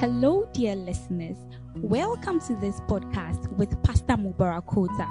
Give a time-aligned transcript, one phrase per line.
[0.00, 1.36] Hello, dear listeners.
[1.76, 5.06] Welcome to this podcast with Pastor Mubarak Kota.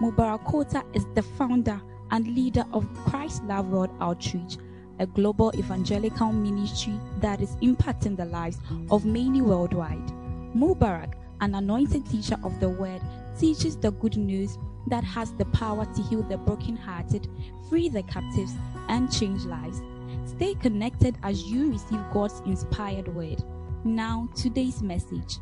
[0.00, 1.78] Mubarak Kota is the founder
[2.12, 4.56] and leader of Christ Love World Outreach,
[5.00, 8.56] a global evangelical ministry that is impacting the lives
[8.90, 10.08] of many worldwide.
[10.56, 11.12] Mubarak,
[11.42, 13.02] an anointed teacher of the word,
[13.38, 14.56] teaches the good news
[14.86, 17.28] that has the power to heal the brokenhearted,
[17.68, 18.54] free the captives,
[18.88, 19.82] and change lives.
[20.24, 23.44] Stay connected as you receive God's inspired word.
[23.84, 25.38] Now, today's message.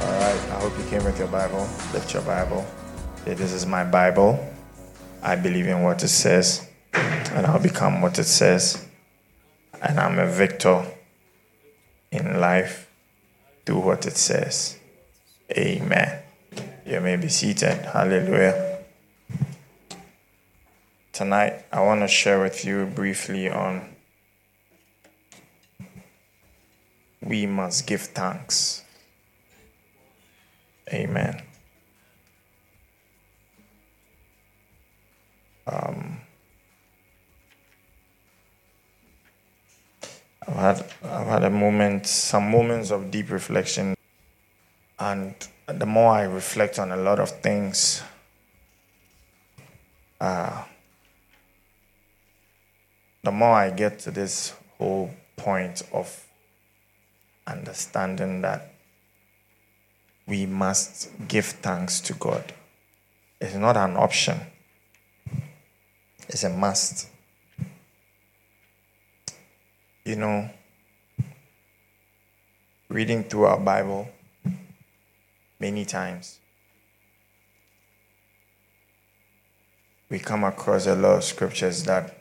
[0.00, 1.68] All right, I hope you came with your Bible.
[1.92, 2.64] Lift your Bible.
[3.26, 4.42] This is my Bible.
[5.22, 8.86] I believe in what it says, and I'll become what it says.
[9.82, 10.86] And I'm a victor
[12.10, 12.90] in life
[13.66, 14.78] through what it says.
[15.52, 16.22] Amen.
[16.86, 17.74] You may be seated.
[17.84, 18.78] Hallelujah.
[21.12, 23.93] Tonight, I want to share with you briefly on
[27.24, 28.82] we must give thanks.
[30.92, 31.42] Amen.
[35.66, 36.20] Um,
[40.46, 43.94] I've had I've had a moment, some moments of deep reflection,
[44.98, 45.34] and
[45.66, 48.02] the more I reflect on a lot of things,
[50.20, 50.64] uh,
[53.22, 56.24] the more I get to this whole point of
[57.46, 58.74] understanding that
[60.26, 62.52] we must give thanks to God.
[63.40, 64.40] It's not an option,
[66.28, 67.08] it's a must.
[70.04, 70.50] You know,
[72.88, 74.08] reading through our Bible
[75.58, 76.38] many times,
[80.10, 82.18] we come across a lot of scriptures that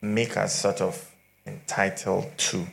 [0.00, 1.10] make us sort of
[1.48, 2.66] entitled to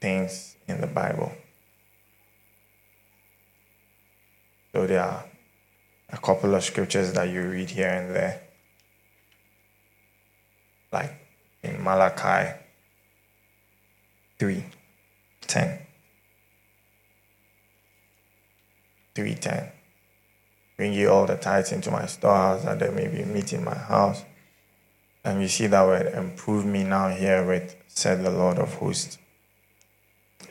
[0.00, 1.32] things in the Bible.
[4.72, 5.24] So there are
[6.08, 8.40] a couple of scriptures that you read here and there,
[10.92, 11.12] like
[11.62, 12.56] in Malachi
[14.38, 14.64] 3
[15.46, 15.78] 10.
[19.14, 19.72] 310.
[20.76, 23.74] Bring ye all the tithes into my storehouse, that there may be meat in my
[23.74, 24.24] house.
[25.24, 29.18] And you see that word, improve me now herewith, said the Lord of hosts.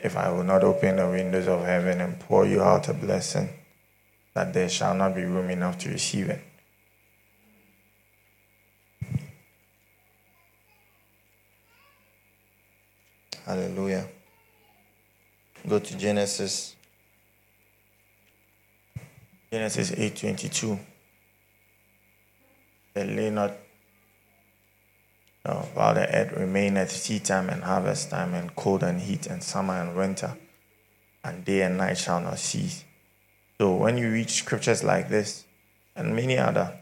[0.02, 3.50] If I will not open the windows of heaven and pour you out a blessing,
[4.34, 6.42] that there shall not be room enough to receive it.
[13.44, 14.06] Hallelujah.
[15.68, 16.76] Go to Genesis.
[19.50, 20.78] Genesis 8:22.
[22.94, 23.56] Lay not
[25.46, 29.42] no, while the earth remaineth seed time and harvest time and cold and heat and
[29.42, 30.36] summer and winter,
[31.24, 32.84] and day and night shall not cease.
[33.58, 35.44] So when you read scriptures like this
[35.96, 36.78] and many other,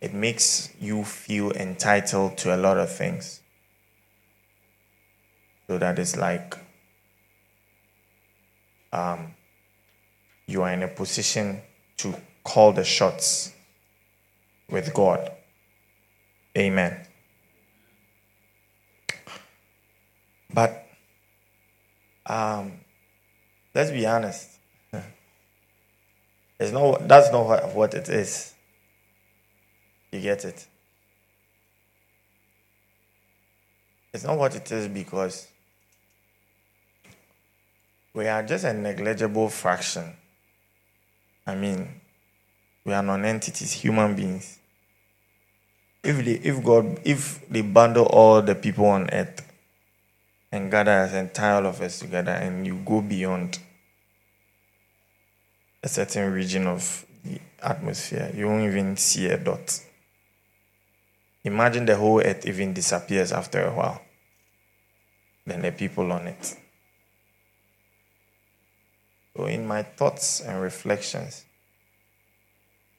[0.00, 3.40] it makes you feel entitled to a lot of things.
[5.68, 6.56] So that it's like
[8.92, 9.34] um,
[10.46, 11.62] you are in a position
[11.98, 13.52] to call the shots
[14.68, 15.30] with God.
[16.58, 17.06] Amen.
[20.52, 20.86] But
[22.26, 22.72] um,
[23.74, 24.48] let's be honest.
[26.60, 28.54] It's not, that's not what, what it is.
[30.12, 30.64] You get it?
[34.14, 35.48] It's not what it is because
[38.14, 40.14] we are just a negligible fraction.
[41.48, 42.00] I mean,
[42.84, 44.60] we are non-entities, human beings.
[46.04, 49.51] If they, if God, if they bundle all the people on earth
[50.52, 53.58] and gather as entire all of us together, and you go beyond
[55.82, 59.80] a certain region of the atmosphere, you won't even see a dot.
[61.44, 64.00] Imagine the whole earth even disappears after a while.
[65.46, 66.56] Then the people on it.
[69.36, 71.44] So, in my thoughts and reflections,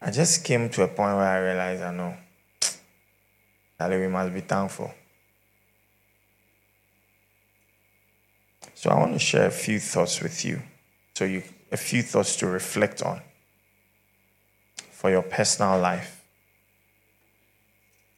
[0.01, 2.17] I just came to a point where I realized I know
[3.77, 4.91] that we must be thankful.
[8.83, 10.61] So, I want to share a few thoughts with you.
[11.13, 11.41] So, you
[11.71, 13.21] a few thoughts to reflect on
[14.91, 16.21] for your personal life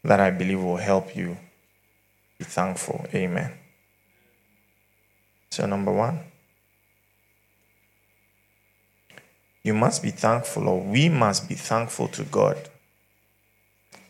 [0.04, 1.38] that I believe will help you
[2.40, 3.06] be thankful.
[3.14, 3.54] Amen.
[5.52, 6.22] So, number one,
[9.62, 12.58] you must be thankful, or we must be thankful to God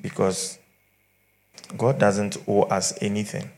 [0.02, 0.58] because
[1.78, 3.52] God doesn't owe us anything.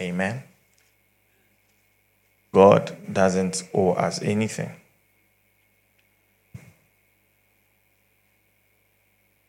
[0.00, 0.42] Amen.
[2.52, 4.70] God doesn't owe us anything.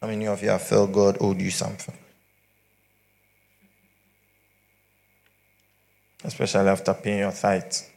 [0.02, 1.96] How many of you have felt God owed you something?
[6.24, 7.90] Especially after paying your tithes,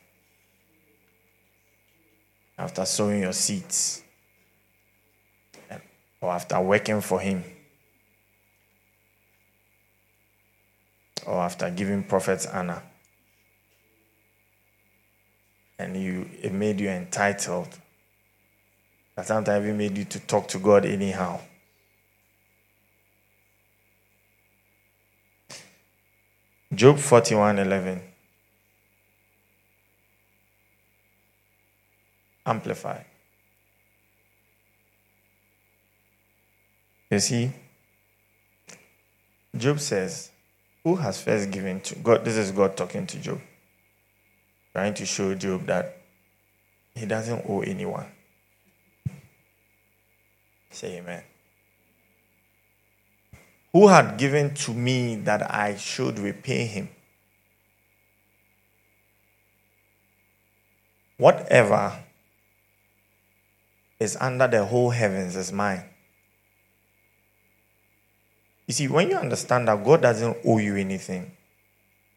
[2.56, 4.02] after sowing your seeds,
[6.20, 7.44] or after working for Him,
[11.26, 12.82] or after giving prophets honor
[15.78, 17.68] and you it made you entitled.
[19.16, 21.40] That sometimes it made you to talk to God anyhow.
[26.74, 28.02] Job 41 11.
[32.46, 33.02] Amplify.
[37.10, 37.52] You see,
[39.56, 40.30] Job says,
[40.84, 42.24] Who has first given to God?
[42.24, 43.40] This is God talking to Job
[44.74, 45.96] trying to show Job that
[46.94, 48.06] he doesn't owe anyone.
[50.70, 51.22] Say amen.
[53.72, 56.88] Who had given to me that I should repay him?
[61.16, 62.00] Whatever
[64.00, 65.84] is under the whole heavens is mine.
[68.66, 71.30] You see, when you understand that God doesn't owe you anything,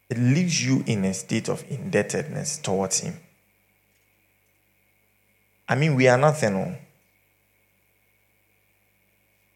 [0.08, 3.14] it leaves you in a state of indebtedness towards Him.
[5.68, 6.52] I mean, we are nothing.
[6.54, 6.74] No?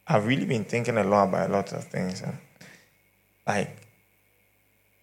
[0.06, 2.22] I've really been thinking a lot about a lot of things.
[3.46, 3.74] Like,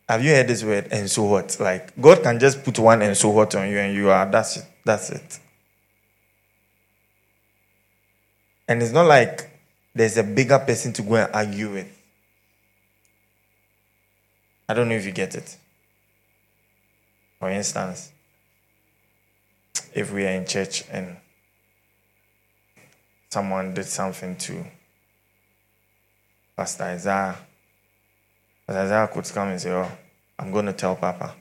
[0.07, 1.57] have you heard this word, and so what?
[1.59, 4.57] Like, God can just put one and so what on you, and you are, that's
[4.57, 4.65] it.
[4.85, 5.39] That's it.
[8.67, 9.48] And it's not like
[9.99, 11.87] there's a bigger person to go and argue with.
[14.69, 15.57] I don't know if you get it.
[17.37, 18.09] For instance,
[19.93, 21.17] if we are in church and
[23.29, 24.63] someone did something to
[26.55, 27.35] Pastor Isaiah,
[28.65, 29.91] Pastor Isaiah could come and say, Oh,
[30.39, 31.35] I'm going to tell Papa.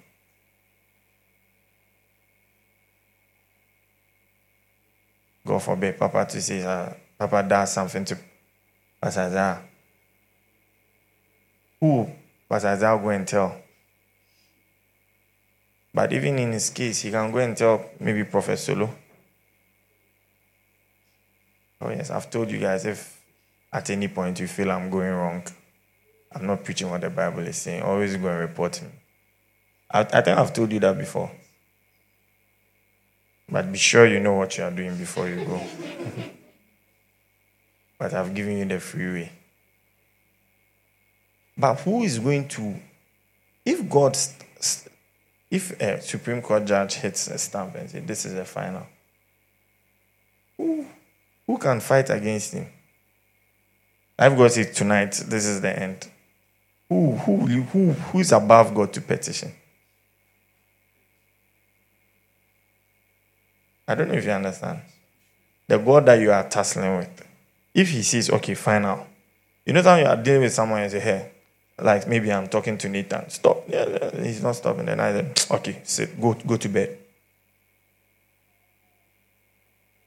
[5.46, 8.19] God forbid Papa to say, uh, Papa does something to
[9.05, 9.62] Isaiah.
[11.81, 12.11] Who
[12.50, 13.61] I'll go and tell.
[15.95, 18.95] But even in his case, he can go and tell maybe Prophet Solo.
[21.81, 23.21] Oh, yes, I've told you guys if
[23.73, 25.43] at any point you feel I'm going wrong,
[26.33, 28.89] I'm not preaching what the Bible is saying, always go and report me.
[29.91, 31.31] I, I think I've told you that before.
[33.49, 35.61] But be sure you know what you are doing before you go.
[37.99, 39.33] but I've given you the free way.
[41.56, 42.77] But who is going to,
[43.65, 44.17] if God,
[45.50, 48.87] if a Supreme Court judge hits a stamp and says, this is the final,
[50.56, 50.87] who,
[51.47, 52.69] who can fight against him?
[54.17, 56.09] I've got it tonight, this is the end.
[56.89, 59.53] Who, who, who, who is above God to petition?
[63.87, 64.81] I don't know if you understand.
[65.67, 67.28] The God that you are tussling with,
[67.75, 69.06] if he says, okay, fine now,
[69.65, 71.31] you know, time you are dealing with someone and say, hey,
[71.81, 73.29] like maybe I'm talking to Nathan.
[73.31, 73.65] Stop.
[73.69, 74.87] Yeah, he's not stopping.
[74.87, 76.98] Then I said, okay, sit, go, go to bed.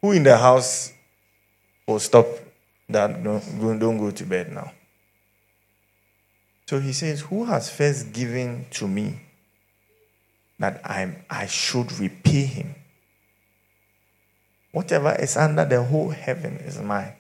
[0.02, 0.92] Who in the house
[1.88, 2.26] will stop
[2.90, 3.24] that?
[3.24, 4.72] Don't, don't go to bed now.
[6.66, 9.20] So he says, Who has first given to me
[10.58, 12.76] that I, I should repay him?
[14.72, 17.14] Whatever is under the whole heaven is mine.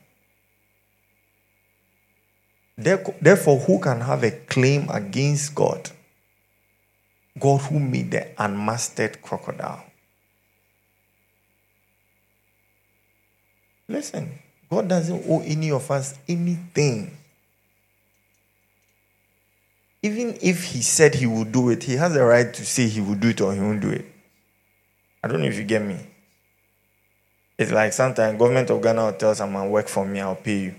[2.83, 5.89] Therefore, who can have a claim against God?
[7.39, 9.83] God who made the unmastered crocodile.
[13.87, 17.17] Listen, God doesn't owe any of us anything.
[20.03, 23.01] Even if He said He will do it, He has the right to say He
[23.01, 24.05] will do it or He won't do it.
[25.23, 25.97] I don't know if you get me.
[27.57, 30.75] It's like sometimes government of Ghana will tell someone, work for me, I'll pay you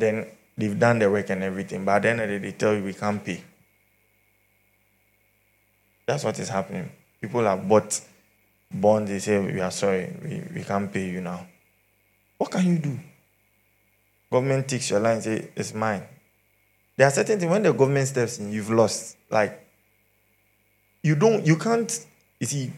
[0.00, 0.26] then
[0.56, 1.84] they've done the work and everything.
[1.84, 3.42] But at the end of the day, they tell you we can't pay.
[6.06, 6.90] That's what is happening.
[7.20, 8.00] People have bought
[8.70, 11.46] bonds, they say, We are sorry, we, we can't pay you now.
[12.38, 12.98] What can you do?
[14.30, 16.02] Government takes your line and say, It's mine.
[16.96, 19.16] There are certain things when the government steps in, you've lost.
[19.30, 19.66] Like,
[21.02, 22.06] you don't, you can't,
[22.38, 22.72] you see,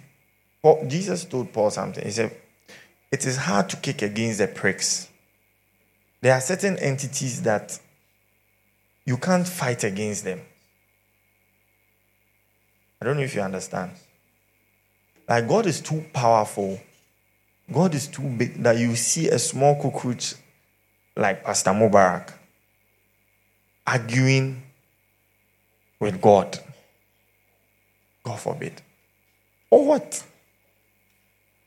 [0.61, 2.05] Paul, Jesus told Paul something.
[2.05, 2.37] He said,
[3.11, 5.09] It is hard to kick against the pricks
[6.23, 7.79] There are certain entities that
[9.05, 10.41] you can't fight against them.
[13.01, 13.91] I don't know if you understand.
[15.29, 16.81] Like God is too powerful.
[17.73, 20.35] God is too big that you see a small cockroach
[21.17, 22.33] like Pastor Mubarak
[23.85, 24.63] arguing
[25.99, 26.57] with God.
[28.23, 28.81] God forbid.
[29.71, 30.25] Or what?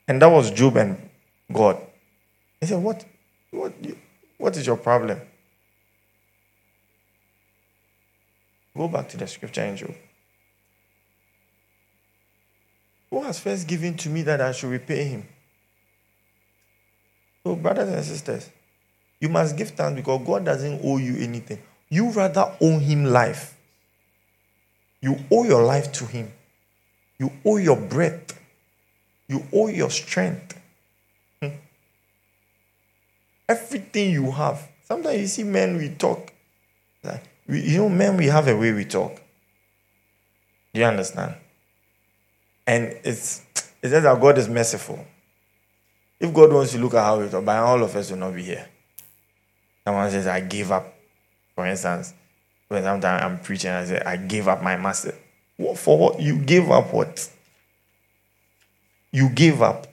[0.08, 1.10] And that was Job and
[1.52, 1.82] God.
[2.62, 3.04] He said, What
[3.52, 3.74] what
[4.38, 5.22] what is your problem?
[8.76, 9.96] Go back to the scripture in Job.
[13.10, 15.26] Who has first given to me that I should repay him?
[17.44, 18.50] So, brothers and sisters,
[19.20, 21.62] you must give thanks because God doesn't owe you anything.
[21.90, 23.56] You rather owe him life.
[25.00, 26.32] You owe your life to him.
[27.20, 28.38] You owe your breath.
[29.28, 30.55] You owe your strength.
[33.48, 34.68] Everything you have.
[34.84, 36.32] Sometimes you see men, we talk.
[37.48, 39.22] We, you know, men, we have a way we talk.
[40.74, 41.36] Do you understand?
[42.66, 45.06] And it's, it's just that God is merciful.
[46.20, 48.34] If God wants to look at how we talk, by all of us will not
[48.34, 48.68] be here.
[49.84, 50.94] Someone says, I gave up.
[51.54, 52.14] For instance,
[52.68, 55.14] when sometimes I'm preaching, I say, I gave up my master.
[55.58, 56.20] What, for what?
[56.20, 57.30] You gave up what?
[59.12, 59.88] You gave up.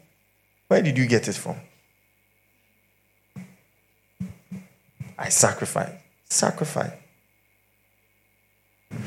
[0.68, 1.56] Where did you get it from?
[5.23, 5.95] I sacrificed.
[6.25, 6.91] Sacrifice.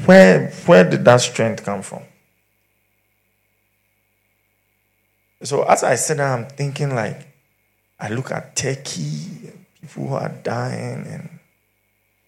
[0.05, 2.03] Where, where did that strength come from?
[5.43, 7.27] So as I said I'm thinking like,
[7.99, 11.39] I look at Turkey, people who are dying, and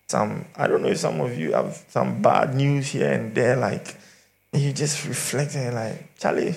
[0.07, 3.55] some, I don't know if some of you have some bad news here and there,
[3.55, 3.97] like,
[4.53, 6.55] you just reflecting like, Charlie,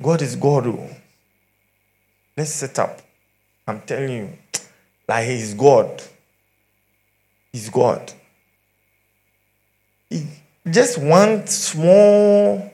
[0.00, 0.66] God is God.
[0.66, 0.90] Oh.
[2.36, 3.00] Let's set up.
[3.66, 4.38] I'm telling you,
[5.08, 6.02] like He's God.
[7.52, 8.12] He's God.
[10.08, 10.26] He,
[10.70, 12.70] just one small.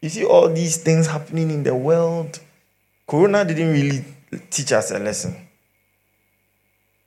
[0.00, 2.40] You see all these things happening in the world.
[3.06, 4.04] Corona didn't really
[4.50, 5.36] teach us a lesson.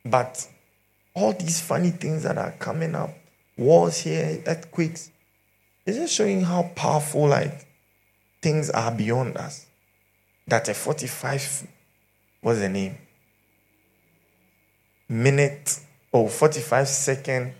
[0.05, 0.47] But
[1.13, 3.09] all these funny things that are coming up,
[3.57, 5.09] wars here, earthquakes,
[5.85, 7.65] it's just showing how powerful like
[8.41, 9.65] things are beyond us.
[10.47, 11.67] That a 45
[12.41, 12.97] what's the name?
[15.07, 15.79] Minute
[16.11, 17.53] or 45 second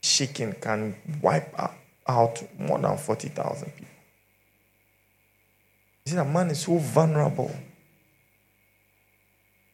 [0.00, 1.54] shaking can wipe
[2.06, 3.86] out more than 40,000 people.
[6.04, 7.54] You see, that man is so vulnerable.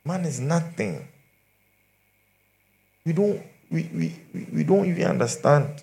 [0.05, 1.07] Man is nothing.
[3.05, 3.89] We don't we,
[4.33, 5.83] we, we don't even understand.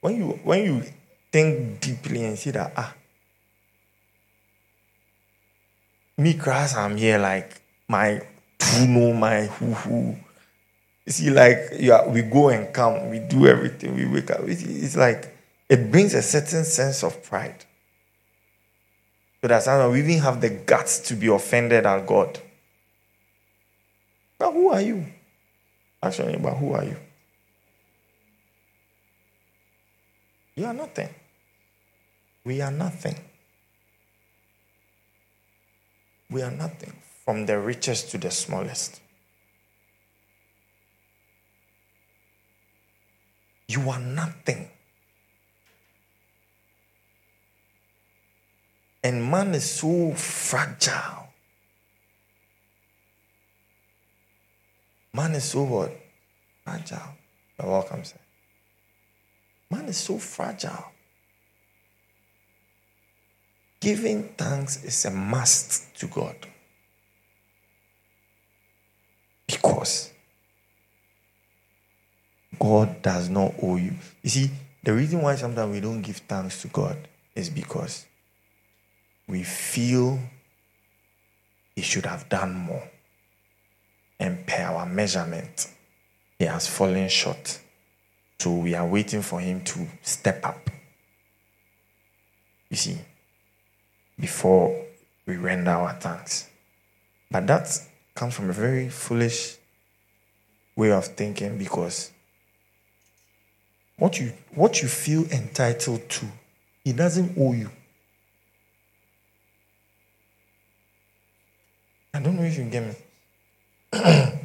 [0.00, 0.82] When you when you
[1.30, 2.94] think deeply and see that ah
[6.18, 8.20] me crash I'm here like my
[8.70, 10.16] who know my who who.
[11.06, 14.40] You see, like yeah, we go and come, we do everything, we wake up.
[14.42, 15.36] It's like
[15.68, 17.64] it brings a certain sense of pride.
[19.40, 22.38] So that sometimes we even have the guts to be offended at God.
[24.38, 25.06] But who are you?
[26.02, 26.96] Actually, but who are you?
[30.54, 31.08] You are nothing.
[32.44, 33.16] We are nothing.
[36.30, 36.92] We are nothing
[37.24, 39.00] from the richest to the smallest.
[43.68, 44.68] You are nothing.
[49.04, 51.28] And man is so fragile.
[55.14, 55.92] Man is so what?
[56.64, 57.16] Fragile.
[57.58, 58.16] You're welcome, sir.
[59.70, 60.92] Man is so fragile.
[63.80, 66.36] Giving thanks is a must to God.
[69.52, 70.10] Because
[72.58, 73.94] God does not owe you.
[74.22, 74.50] You see,
[74.82, 76.96] the reason why sometimes we don't give thanks to God
[77.34, 78.06] is because
[79.28, 80.18] we feel
[81.76, 82.88] He should have done more.
[84.18, 85.68] And per our measurement,
[86.38, 87.60] He has fallen short.
[88.38, 90.68] So we are waiting for Him to step up.
[92.70, 92.98] You see,
[94.18, 94.84] before
[95.26, 96.48] we render our thanks.
[97.30, 97.68] But that
[98.14, 99.56] comes from a very foolish
[100.76, 102.10] way of thinking because
[103.96, 106.26] what you what you feel entitled to,
[106.84, 107.70] he doesn't owe you.
[112.14, 112.94] I don't know if you get me.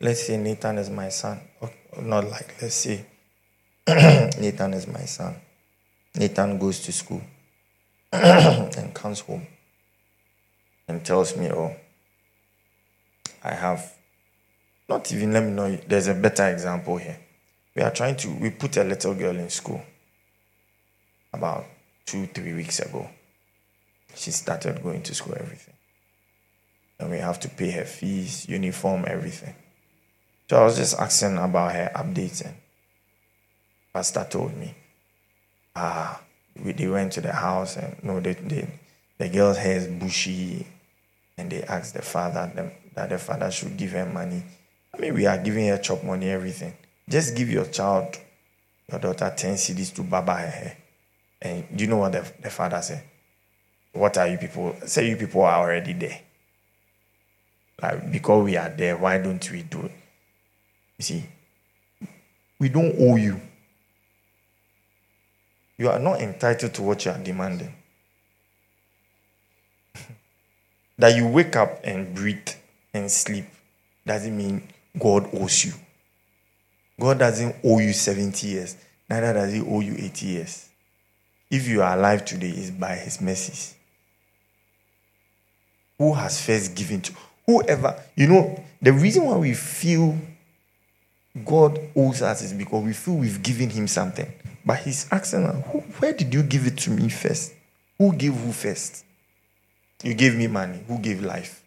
[0.00, 1.40] let's say Nathan is my son.
[1.60, 1.70] Or
[2.00, 3.04] not like, let's say
[3.88, 5.36] Nathan is my son.
[6.14, 7.22] Nathan goes to school
[8.12, 9.46] and comes home.
[10.90, 11.74] And tells me, Oh,
[13.42, 13.92] I have
[14.88, 17.18] not even let me know there's a better example here.
[17.76, 19.80] We are trying to we put a little girl in school
[21.32, 21.64] about
[22.04, 23.08] two, three weeks ago.
[24.16, 25.74] She started going to school, everything.
[26.98, 29.54] And we have to pay her fees, uniform, everything.
[30.50, 32.56] So I was just asking about her updates and
[33.94, 34.74] Pastor told me,
[35.76, 36.20] ah,
[36.56, 38.68] they went to the house and no, they, they,
[39.18, 40.66] the girl's hair is bushy
[41.40, 44.42] and they asked the father them, that the father should give her money.
[44.94, 46.74] I mean, we are giving her chop money, everything.
[47.08, 48.16] Just give your child,
[48.90, 50.76] your daughter, 10 cedis to baba her hair.
[51.40, 53.02] And you know what the, the father said?
[53.92, 54.76] What are you people?
[54.84, 56.20] Say you people are already there.
[57.82, 59.92] Like, because we are there, why don't we do it?
[60.98, 61.24] You see,
[62.58, 63.40] we don't owe you.
[65.78, 67.74] You are not entitled to what you are demanding.
[71.00, 72.48] that you wake up and breathe
[72.92, 73.46] and sleep
[74.06, 74.62] doesn't mean
[74.98, 75.72] God owes you.
[76.98, 78.76] God doesn't owe you 70 years,
[79.08, 80.68] neither does He owe you 80 years.
[81.50, 83.74] If you are alive today, it's by His mercies.
[85.98, 87.12] Who has first given to
[87.46, 88.00] whoever?
[88.14, 90.16] You know, the reason why we feel
[91.44, 94.30] God owes us is because we feel we've given Him something.
[94.64, 97.54] But He's asking, Where did you give it to me first?
[97.96, 99.04] Who gave who first?
[100.02, 100.80] You gave me money.
[100.86, 101.62] Who gave life?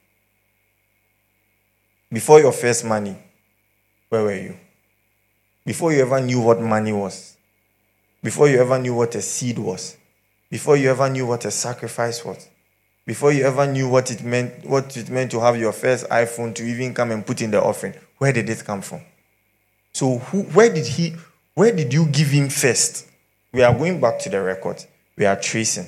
[2.12, 3.16] Before your first money,
[4.10, 4.56] where were you?
[5.66, 7.36] Before you ever knew what money was,
[8.22, 9.98] before you ever knew what a seed was,
[10.50, 12.48] before you ever knew what a sacrifice was,
[13.06, 16.54] before you ever knew what it meant, what it meant to have your first iPhone
[16.56, 19.02] to even come and put in the offering, where did it come from?
[19.94, 21.16] So who, where did he,
[21.54, 23.08] where did you give him first?
[23.52, 24.84] We are going back to the record.
[25.18, 25.88] We are tracing.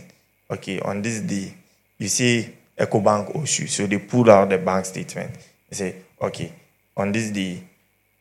[0.49, 1.55] Okay, on this day,
[1.97, 3.67] you see EcoBank Oshu.
[3.67, 5.31] So they pull out the bank statement.
[5.69, 6.53] They say, okay,
[6.97, 7.63] on this day,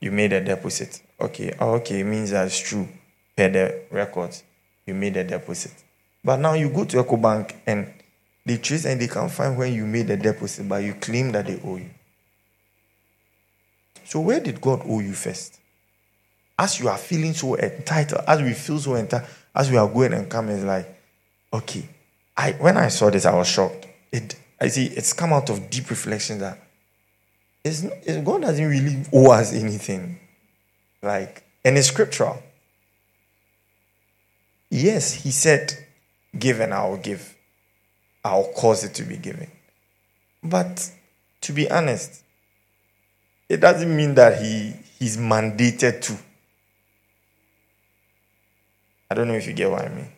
[0.00, 1.00] you made a deposit.
[1.20, 2.88] Okay, oh, okay, it means that's true.
[3.36, 4.44] Per the records,
[4.86, 5.72] you made a deposit.
[6.22, 7.92] But now you go to EcoBank and
[8.46, 11.46] they trace and they can find when you made the deposit, but you claim that
[11.46, 11.90] they owe you.
[14.04, 15.58] So where did God owe you first?
[16.58, 20.12] As you are feeling so entitled, as we feel so entitled, as we are going
[20.12, 20.94] and coming, it's like,
[21.52, 21.88] okay,
[22.36, 23.86] I when I saw this, I was shocked.
[24.12, 26.58] It I see it's come out of deep reflection that
[27.64, 30.20] it's, it, God doesn't really owe us anything.
[31.02, 32.42] Like, and it's scriptural.
[34.70, 35.72] Yes, He said,
[36.38, 37.34] Give and I will give.
[38.24, 39.50] I'll cause it to be given.
[40.42, 40.90] But
[41.42, 42.22] to be honest,
[43.48, 46.16] it doesn't mean that He He's mandated to.
[49.10, 50.08] I don't know if you get what I mean.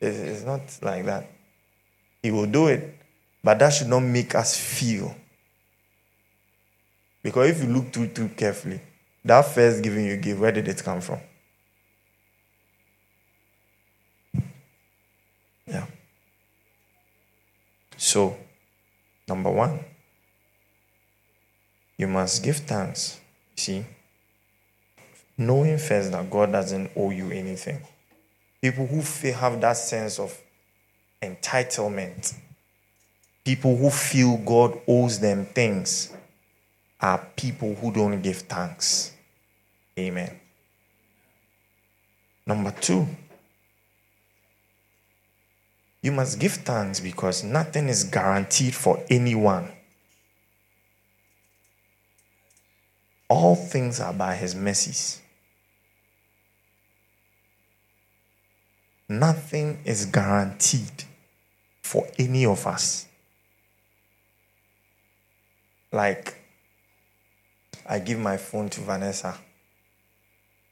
[0.00, 1.30] It's, not like that.
[2.22, 2.96] He will do it,
[3.44, 5.14] but that should not make us feel.
[7.22, 8.80] Because if you look too too carefully,
[9.24, 11.20] that first giving you give, where did it come from?
[15.66, 15.86] Yeah.
[17.96, 18.36] So,
[19.28, 19.80] number one,
[21.98, 23.20] you must give thanks.
[23.54, 23.84] See,
[25.36, 27.82] knowing first that God doesn't owe you anything.
[28.60, 29.00] People who
[29.32, 30.38] have that sense of
[31.22, 32.34] entitlement,
[33.44, 36.12] people who feel God owes them things,
[37.00, 39.12] are people who don't give thanks.
[39.98, 40.38] Amen.
[42.46, 43.06] Number two,
[46.02, 49.70] you must give thanks because nothing is guaranteed for anyone.
[53.28, 55.19] All things are by his mercies.
[59.10, 61.02] Nothing is guaranteed
[61.82, 63.08] for any of us.
[65.90, 66.36] Like,
[67.88, 69.36] I give my phone to Vanessa.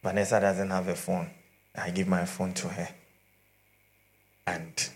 [0.05, 1.29] Vanessa doesn't have a phone.
[1.77, 2.88] I give my phone to her.
[4.46, 4.88] And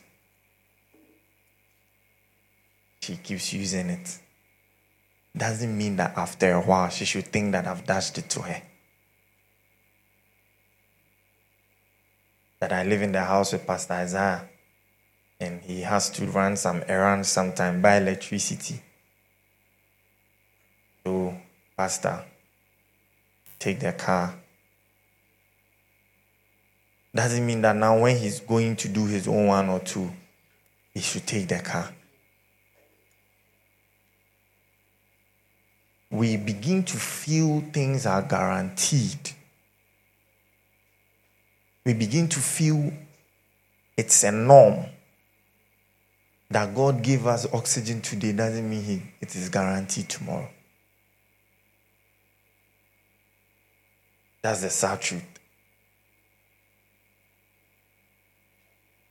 [3.00, 4.20] she keeps using it.
[5.36, 8.62] Doesn't mean that after a while she should think that I've dashed it to her.
[12.62, 14.48] That I live in the house with Pastor Isaiah
[15.40, 18.80] and he has to run some errands sometime by electricity.
[21.04, 21.34] So,
[21.76, 22.24] Pastor,
[23.58, 24.36] take the car.
[27.12, 30.08] Doesn't mean that now when he's going to do his own one or two,
[30.94, 31.92] he should take the car.
[36.12, 39.32] We begin to feel things are guaranteed
[41.84, 42.92] we begin to feel
[43.96, 44.86] it's a norm
[46.50, 50.48] that God gave us oxygen today doesn't mean he, it is guaranteed tomorrow.
[54.42, 55.24] That's the sad truth.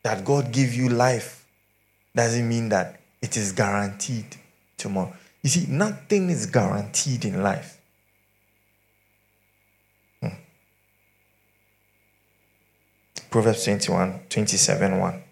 [0.04, 1.46] That God gave you life
[2.16, 4.36] doesn't mean that it is guaranteed
[4.78, 5.14] tomorrow.
[5.42, 7.80] You see, nothing is guaranteed in life.
[10.22, 10.28] Hmm.
[13.32, 15.24] Proverbs 21, 27, 1.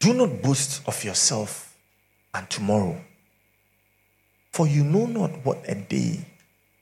[0.00, 1.76] Do not boast of yourself
[2.32, 2.98] and tomorrow,
[4.50, 6.24] for you know not what a day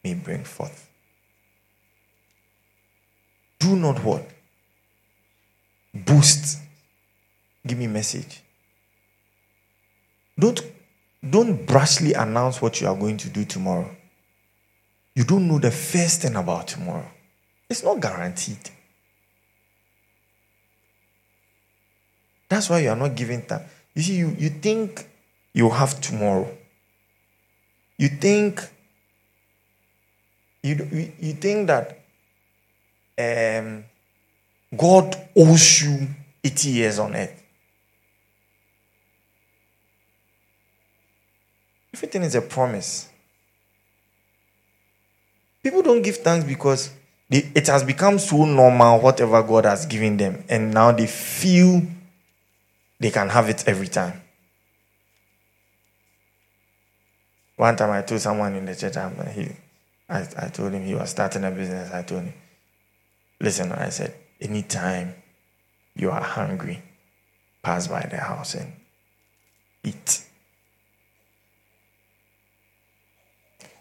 [0.04, 0.88] may bring forth.
[3.58, 4.24] Do not what?
[5.92, 6.60] Boast.
[7.66, 8.40] Give me message.
[10.38, 10.62] Don't,
[11.28, 13.90] don't brashly announce what you are going to do tomorrow.
[15.14, 17.08] You don't know the first thing about tomorrow.
[17.68, 18.70] It's not guaranteed.
[22.48, 23.62] That's why you are not giving time.
[23.94, 25.08] You see, you, you think
[25.52, 26.48] you have tomorrow.
[27.96, 28.60] You think
[30.62, 32.00] you, you, think that
[33.18, 33.84] um,
[34.74, 36.08] God owes you
[36.42, 37.42] 80 years on earth.
[41.92, 43.08] Everything is a promise.
[45.64, 46.90] People don't give thanks because
[47.30, 51.80] they, it has become so normal, whatever God has given them, and now they feel
[53.00, 54.20] they can have it every time.
[57.56, 58.96] One time I told someone in the church,
[59.34, 59.48] he,
[60.06, 61.90] I, I told him he was starting a business.
[61.92, 62.34] I told him,
[63.40, 65.14] listen, I said, anytime
[65.96, 66.82] you are hungry,
[67.62, 68.70] pass by the house and
[69.82, 70.24] eat.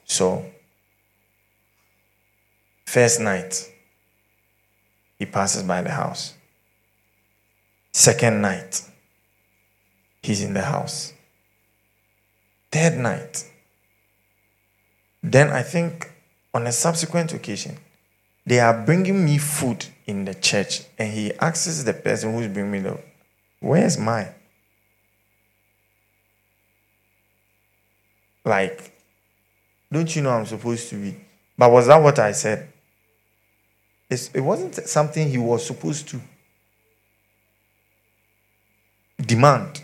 [0.05, 0.45] So,
[2.93, 3.71] first night,
[5.17, 6.35] he passes by the house.
[7.91, 8.83] Second night,
[10.21, 11.11] he's in the house.
[12.71, 13.49] Third night,
[15.23, 16.11] then I think
[16.53, 17.77] on a subsequent occasion,
[18.45, 22.71] they are bringing me food in the church, and he asks the person who's bringing
[22.71, 22.99] me the,
[23.59, 24.29] where's mine?
[28.45, 28.91] Like,
[29.91, 31.15] don't you know I'm supposed to be?
[31.57, 32.72] But was that what I said?
[34.33, 36.21] It wasn't something he was supposed to
[39.21, 39.81] demand.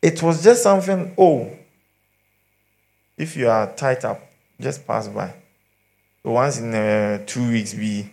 [0.00, 1.50] It was just something, oh,
[3.16, 4.20] if you are tied up,
[4.60, 5.32] just pass by.
[6.24, 8.10] Once in uh, two weeks, be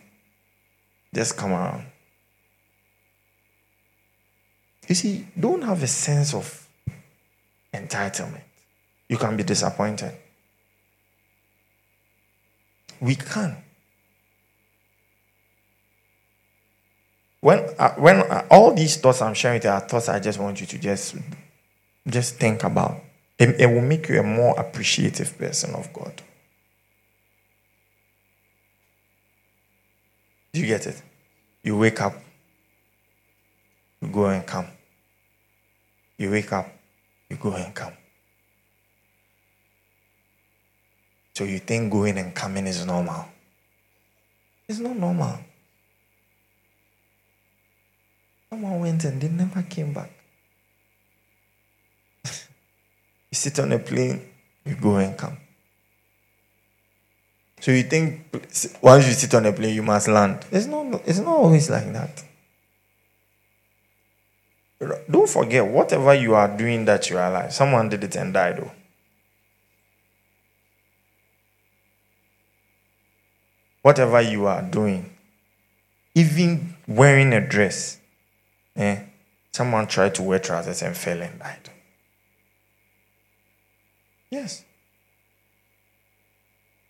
[1.13, 1.85] just come around.
[4.87, 6.67] You see, don't have a sense of
[7.73, 8.41] entitlement.
[9.07, 10.15] You can be disappointed.
[13.01, 13.57] We can.
[17.41, 20.39] When, uh, when uh, all these thoughts I'm sharing with you are thoughts I just
[20.39, 21.15] want you to just
[22.07, 23.01] just think about.
[23.37, 26.21] It, it will make you a more appreciative person of God.
[30.51, 31.01] Do you get it?
[31.63, 32.15] You wake up,
[34.01, 34.67] you go and come.
[36.17, 36.67] You wake up,
[37.29, 37.93] you go and come.
[41.39, 43.23] So you think going and coming is normal.
[44.67, 45.39] It's not normal.
[48.49, 50.11] Someone went and they never came back.
[53.31, 54.21] You sit on a plane,
[54.65, 55.37] you go and come.
[57.61, 58.35] So you think
[58.81, 60.45] once you sit on a plane, you must land.
[60.51, 62.21] It's not, it's not always like that.
[65.09, 68.57] Don't forget, whatever you are doing that you are alive, someone did it and died
[68.57, 68.71] though.
[73.81, 75.09] Whatever you are doing,
[76.15, 77.99] even wearing a dress,
[78.75, 79.03] eh,
[79.51, 81.69] someone tried to wear trousers and fell and died.
[84.29, 84.63] Yes.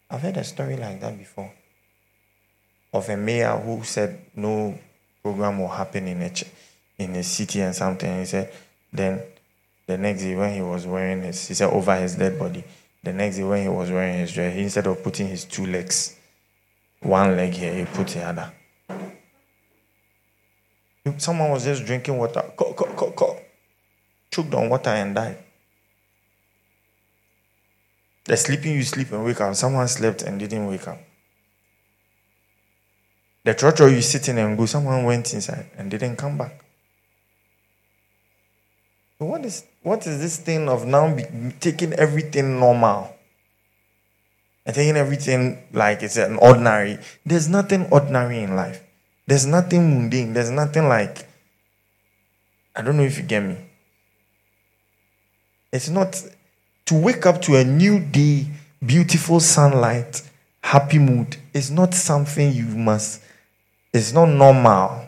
[0.10, 1.54] I've heard a story like that before
[2.94, 4.78] of a mayor who said no
[5.22, 6.32] program will happen in a,
[6.98, 8.20] in a city and something.
[8.20, 8.52] He said,
[8.92, 9.22] then
[9.86, 12.64] the next day when he was wearing his, he said over his dead body,
[13.04, 16.16] the next day when he was wearing his dress, instead of putting his two legs,
[17.02, 18.54] one leg here, you put the other.
[21.18, 22.44] Someone was just drinking water,
[24.32, 25.38] choked on water and died.
[28.26, 29.56] The sleeping you sleep and wake up.
[29.56, 31.00] Someone slept and didn't wake up.
[33.44, 36.64] The church you sitting and go, someone went inside and didn't come back.
[39.18, 41.18] what is what is this thing of now
[41.60, 43.16] taking everything normal?
[44.70, 47.00] And taking everything like it's an ordinary.
[47.26, 48.84] There's nothing ordinary in life.
[49.26, 50.34] There's nothing mundane.
[50.34, 51.28] There's nothing like.
[52.76, 53.58] I don't know if you get me.
[55.74, 56.24] It's not
[56.86, 58.46] to wake up to a new day,
[58.86, 60.22] beautiful sunlight,
[60.62, 61.38] happy mood.
[61.52, 63.24] It's not something you must.
[63.92, 65.08] It's not normal.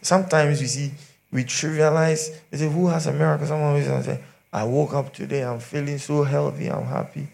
[0.00, 0.92] Sometimes you see
[1.30, 2.34] we trivialize.
[2.50, 4.18] You say, "Who has a miracle?" Someone will say,
[4.50, 5.44] "I woke up today.
[5.44, 6.68] I'm feeling so healthy.
[6.68, 7.28] I'm happy."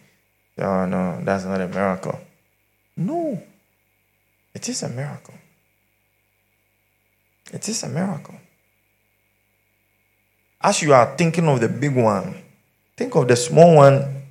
[0.59, 2.19] Oh no, that's not a miracle.
[2.97, 3.43] No,
[4.55, 5.35] it is a miracle.
[7.53, 8.35] It is a miracle.
[10.61, 12.37] As you are thinking of the big one,
[12.97, 14.23] think of the small one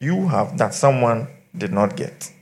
[0.00, 2.32] you have that someone did not get.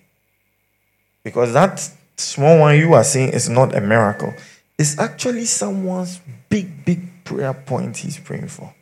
[1.23, 4.33] Because that small one you are seeing is not a miracle.
[4.79, 8.73] It's actually someone's big, big prayer point he's praying for.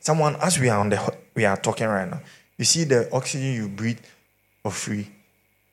[0.00, 2.20] Someone, as we are on the we are talking right now,
[2.58, 4.00] you see the oxygen you breathe
[4.62, 5.08] for free.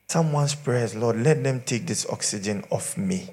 [0.08, 3.28] Someone's prayers, Lord, let them take this oxygen off me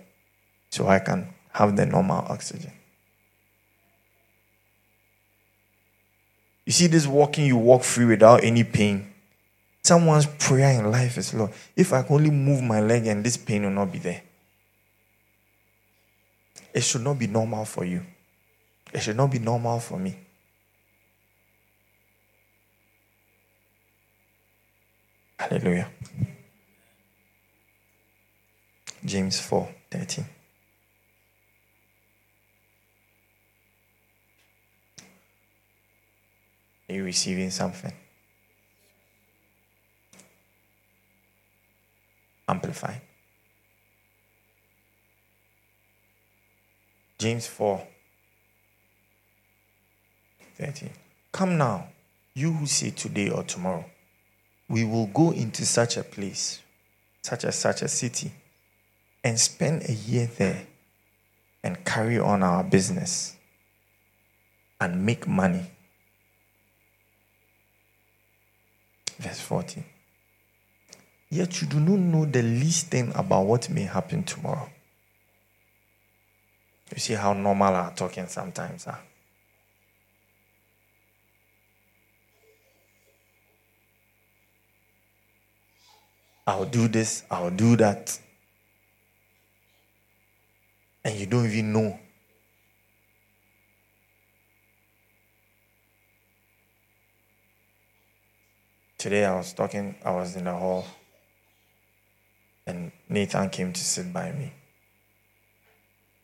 [0.70, 2.72] so I can have the normal oxygen.
[6.66, 9.12] You see, this walking, you walk free without any pain.
[9.84, 13.38] Someone's prayer in life is, Lord, if I can only move my leg and this
[13.38, 14.22] pain will not be there.
[16.74, 18.06] It should not be normal for you.
[18.94, 20.16] It should not be normal for me.
[25.40, 25.90] Hallelujah.
[29.06, 30.26] James 4 13.
[36.90, 37.94] Are you receiving something?
[42.50, 42.96] Amplify.
[47.18, 47.88] James 4
[50.58, 50.90] 13.
[51.32, 51.88] Come now,
[52.34, 53.86] you who say today or tomorrow,
[54.70, 56.62] we will go into such a place,
[57.24, 58.32] such as such a city,
[59.24, 60.68] and spend a year there
[61.64, 63.36] and carry on our business
[64.80, 65.66] and make money.
[69.18, 69.84] Verse 14.
[71.32, 74.70] Yet you do not know the least thing about what may happen tomorrow.
[76.92, 79.00] You see how normal our talking sometimes are.
[86.50, 88.20] I'll do this, I'll do that.
[91.06, 92.00] And you don't even know.
[98.98, 100.88] Today I was talking, I was in the hall,
[102.66, 104.52] and Nathan came to sit by me.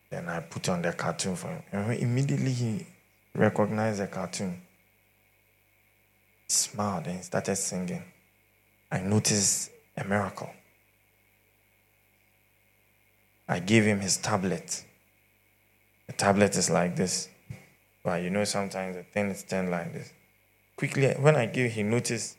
[0.10, 1.62] Then I put on the cartoon for him.
[1.72, 2.88] And immediately he
[3.36, 4.60] recognized the cartoon,
[6.48, 8.04] smiled, and started singing.
[8.92, 10.50] I noticed a miracle.
[13.48, 14.84] I gave him his tablet.
[16.08, 17.30] The tablet is like this.
[18.04, 20.12] But you know, sometimes the thing is turned like this.
[20.76, 22.38] Quickly, when I gave, he noticed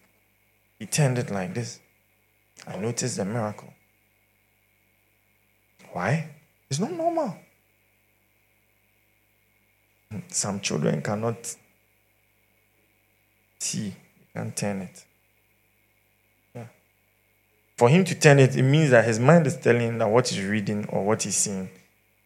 [0.78, 1.80] he turned it like this.
[2.66, 3.72] I noticed the miracle.
[5.92, 6.28] Why?
[6.68, 7.36] It's not normal.
[10.28, 11.56] Some children cannot
[13.58, 13.94] see,
[14.34, 15.05] can't turn it.
[17.76, 20.28] For him to turn it, it means that his mind is telling him that what
[20.28, 21.68] he's reading or what he's seeing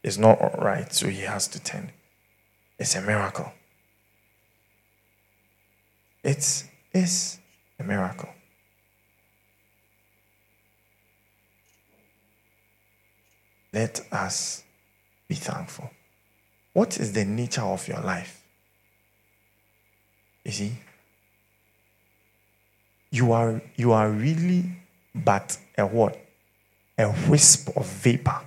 [0.03, 1.91] is not right, so he has to turn.
[2.79, 3.53] It's a miracle.
[6.23, 7.39] It's, it's
[7.79, 8.29] a miracle.
[13.73, 14.65] Let us
[15.29, 15.91] be thankful.
[16.73, 18.43] What is the nature of your life?
[20.45, 20.73] You see,
[23.11, 24.80] you are you are really
[25.15, 26.19] but a what?
[26.99, 28.43] A wisp of vapor,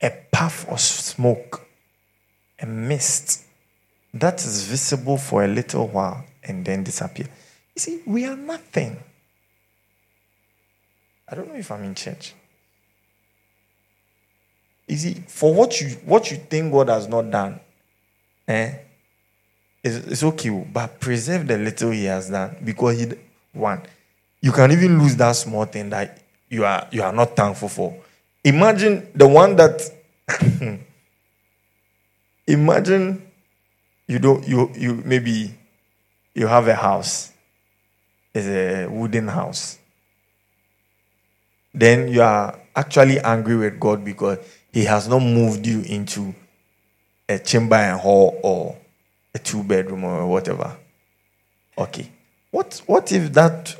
[0.00, 1.66] a puff of smoke,
[2.60, 3.42] a mist
[4.14, 7.26] that is visible for a little while and then disappear.
[7.74, 8.96] You see, we are nothing.
[11.28, 12.34] I don't know if I'm in church.
[14.86, 17.58] You see, for what you what you think God has not done,
[18.46, 18.74] eh?
[19.82, 23.06] It's, it's okay, but preserve the little He has done because He
[23.52, 23.82] one,
[24.40, 27.96] you can even lose that small thing that you are you are not thankful for.
[28.44, 29.82] Imagine the one that.
[32.46, 33.22] imagine
[34.06, 35.54] you don't you you maybe
[36.34, 37.32] you have a house.
[38.34, 39.78] It's a wooden house.
[41.74, 44.38] Then you are actually angry with God because
[44.72, 46.34] he has not moved you into
[47.28, 48.76] a chamber and hall or
[49.34, 50.76] a two bedroom or whatever.
[51.76, 52.10] Okay.
[52.52, 53.74] What, what if that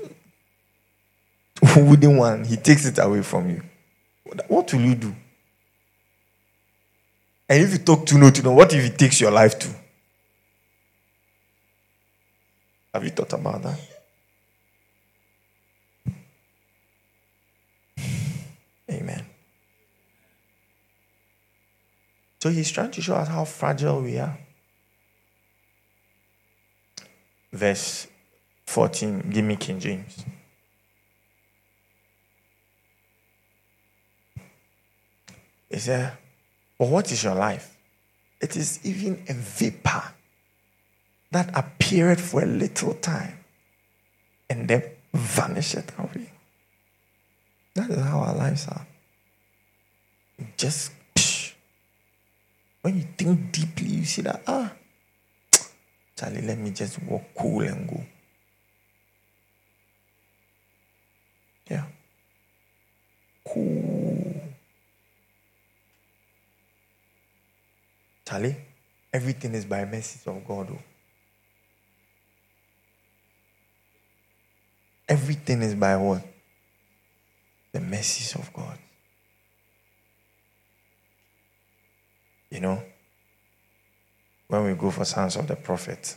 [1.77, 3.63] wooden one, he takes it away from you?
[4.49, 5.15] What will you do?
[7.49, 9.75] And if you talk to no to no, what if he takes your life too?
[12.95, 13.79] Have you thought about that?
[18.91, 19.27] Amen.
[22.43, 24.39] So he's trying to show us how fragile we are.
[27.53, 28.07] Verse
[28.73, 30.25] 14, give me King James.
[35.69, 36.17] He said,
[36.79, 37.77] But what is your life?
[38.41, 40.03] It is even a vapor
[41.33, 43.45] that appeared for a little time
[44.49, 46.33] and then vanished away.
[47.75, 48.87] That is how our lives are.
[50.57, 51.53] Just psh.
[52.81, 54.73] when you think deeply, you see that, ah,
[56.17, 58.03] Charlie, let me just walk cool and go.
[61.71, 61.85] Yeah.
[63.49, 64.41] Cool.
[68.27, 68.57] Charlie,
[69.13, 70.69] everything is by mercy of God.
[70.71, 70.79] Oh.
[75.09, 76.23] Everything is by what?
[77.73, 78.79] The mercies of God.
[82.51, 82.83] You know,
[84.49, 86.17] when we go for Sons of the Prophet,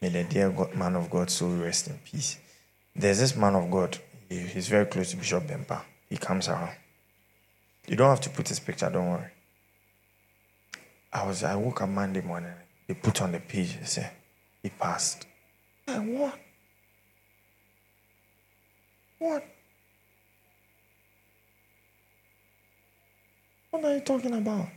[0.00, 2.38] may the dear God, man of God soul rest in peace.
[2.94, 3.98] There's this man of God,
[4.28, 5.82] he, he's very close to Bishop Bempa.
[6.08, 6.76] He comes around.
[7.86, 9.30] You don't have to put his picture, don't worry.
[11.12, 12.52] I was I woke up Monday morning.
[12.86, 13.78] They put on the page.
[13.78, 14.10] They say
[14.62, 15.26] he passed.
[15.86, 16.38] And what?
[19.18, 19.44] What?
[23.70, 24.68] What are you talking about?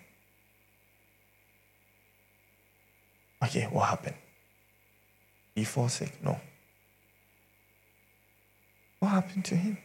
[3.43, 4.15] Okay, what happened?
[5.56, 6.13] He fall sick?
[6.23, 6.39] No.
[9.03, 9.77] What happened to him?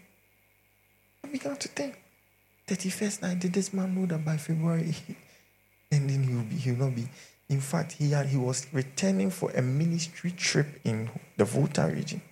[1.24, 2.00] I began to think.
[2.68, 4.94] 31st night, did this man know that by February
[5.90, 7.08] and then he'll be he'll not be
[7.48, 12.22] in fact he had he was returning for a ministry trip in the Volta region.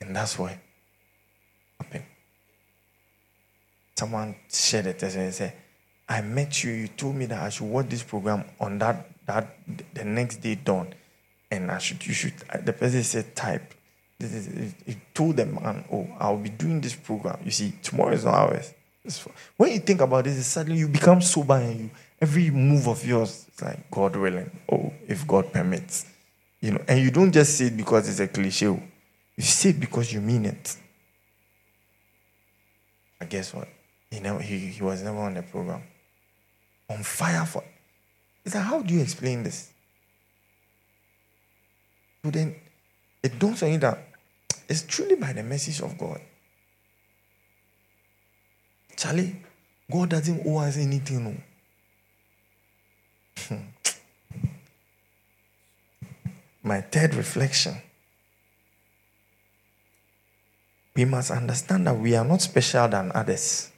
[0.00, 0.58] And that's what
[1.78, 2.06] happened.
[3.96, 5.52] Someone shared a test and said,
[6.08, 9.56] I met you, you told me that I should watch this program on that that
[9.94, 10.94] the next day dawn.
[11.48, 13.74] And I should you should the person said type.
[14.20, 17.38] He told the man, Oh, I'll be doing this program.
[17.44, 18.74] You see, tomorrow is not ours.
[19.56, 23.46] When you think about this, suddenly you become sober and you every move of yours
[23.52, 24.50] is like God willing.
[24.70, 26.06] Oh, if God permits.
[26.60, 28.66] You know, and you don't just say it because it's a cliche.
[28.66, 28.82] Oh.
[29.36, 30.76] You say it because you mean it.
[33.20, 33.68] I guess what?
[34.10, 35.82] He never he, he was never on the program.
[36.90, 37.64] On fire for
[38.44, 39.70] it's how do you explain this?
[42.24, 42.54] So then
[43.22, 44.09] it dawns on you that
[44.70, 46.20] it's truly by the message of God.
[48.96, 49.34] Charlie,
[49.90, 51.24] God doesn't owe us anything.
[51.24, 51.34] No.
[53.48, 54.00] Hmm.
[56.62, 57.82] My third reflection.
[60.94, 63.72] We must understand that we are not special than others.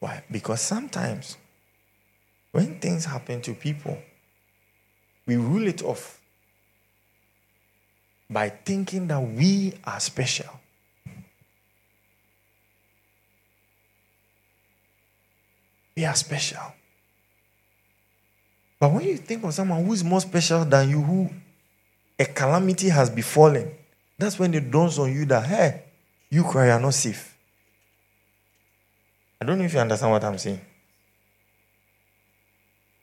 [0.00, 0.24] Why?
[0.30, 1.36] Because sometimes
[2.50, 3.98] when things happen to people,
[5.30, 6.20] we rule it off
[8.28, 10.50] by thinking that we are special.
[15.96, 16.74] We are special.
[18.80, 21.30] But when you think of someone who is more special than you, who
[22.18, 23.70] a calamity has befallen,
[24.18, 25.84] that's when it dawns on you that, hey,
[26.28, 27.36] you cry are not safe.
[29.40, 30.60] I don't know if you understand what I'm saying.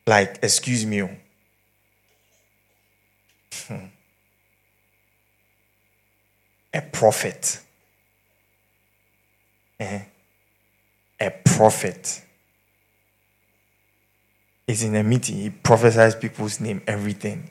[0.06, 1.04] Like, excuse me.
[1.04, 1.10] Oh.
[3.54, 3.86] Hmm
[6.78, 7.60] a prophet.
[9.80, 10.02] Eh?
[11.20, 12.24] A prophet
[14.68, 17.50] is in a meeting, he prophesies people's name, everything.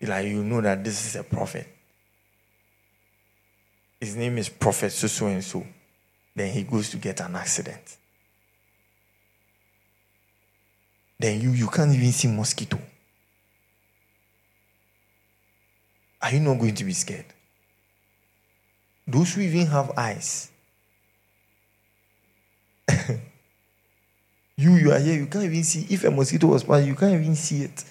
[0.00, 1.66] Like you know that this is a prophet.
[3.98, 5.64] His name is Prophet so so and so.
[6.36, 7.96] Then he goes to get an accident.
[11.18, 12.78] Then you you can't even see mosquito.
[16.24, 17.26] Are you not going to be scared?
[19.06, 20.50] Those who even have eyes.
[24.56, 25.86] you, you are here, you can't even see.
[25.92, 27.84] If a mosquito was passing, you can't even see it.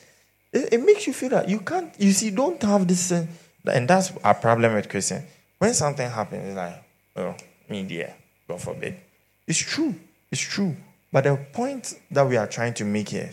[0.52, 0.74] it.
[0.74, 0.84] it.
[0.84, 3.12] makes you feel that you can't, you see, don't have this.
[3.12, 3.28] Uh,
[3.72, 5.24] and that's our problem with Christian.
[5.60, 6.84] When something happens, it's like,
[7.16, 7.36] oh,
[7.70, 8.16] media,
[8.48, 8.96] God forbid.
[9.46, 9.94] It's true.
[10.32, 10.76] It's true.
[11.12, 13.32] But the point that we are trying to make here,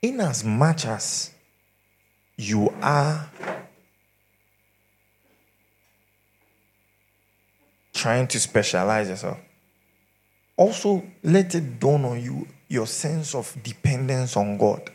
[0.00, 1.32] in as much as
[2.36, 3.28] you are
[7.92, 9.38] trying to specialize yourself,
[10.56, 14.90] also let it dawn on you your sense of dependence on God.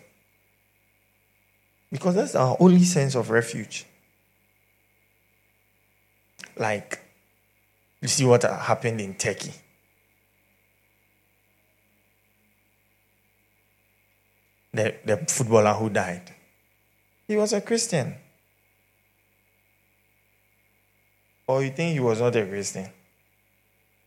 [1.91, 3.85] Because that's our only sense of refuge.
[6.55, 6.99] Like,
[8.01, 9.53] you see what happened in Turkey.
[14.73, 16.33] The, the footballer who died.
[17.31, 18.13] He was a Christian.
[21.47, 22.89] Or you think he was not a Christian?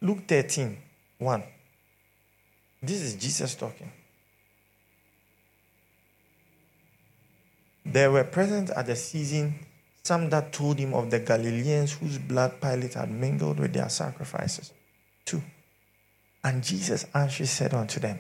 [0.03, 0.77] Luke 13,
[1.16, 1.43] 1.
[2.83, 3.91] This is Jesus talking.
[7.87, 9.55] There were present at the season
[10.03, 14.70] some that told him of the Galileans whose blood Pilate had mingled with their sacrifices.
[15.25, 15.43] Two.
[16.45, 18.18] And Jesus answered said unto them,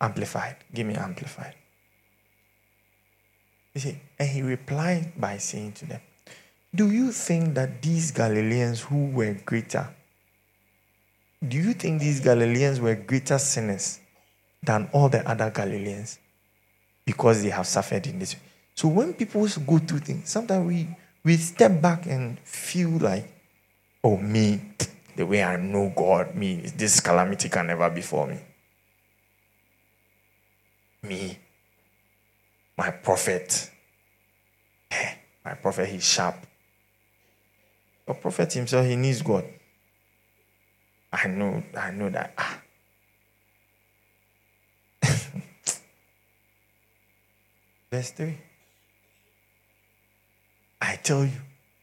[0.00, 0.58] Amplified.
[0.72, 1.56] Give me amplified.
[3.74, 6.00] You see, and he replied by saying to them,
[6.74, 9.88] Do you think that these Galileans who were greater,
[11.46, 13.98] do you think these Galileans were greater sinners
[14.62, 16.18] than all the other Galileans
[17.04, 18.40] because they have suffered in this way?
[18.76, 20.88] So when people go through things, sometimes we,
[21.24, 23.28] we step back and feel like,
[24.02, 24.60] oh, me,
[25.16, 28.38] the way I know God, me, this calamity can never befall me.
[31.02, 31.38] Me,
[32.76, 33.70] my prophet,
[34.90, 35.14] eh,
[35.44, 36.36] my prophet, he's sharp.
[38.06, 39.44] The prophet himself, he needs God.
[41.12, 42.34] I know, I know that.
[42.36, 42.60] Ah.
[47.90, 48.36] Verse 3.
[50.80, 51.30] I tell you.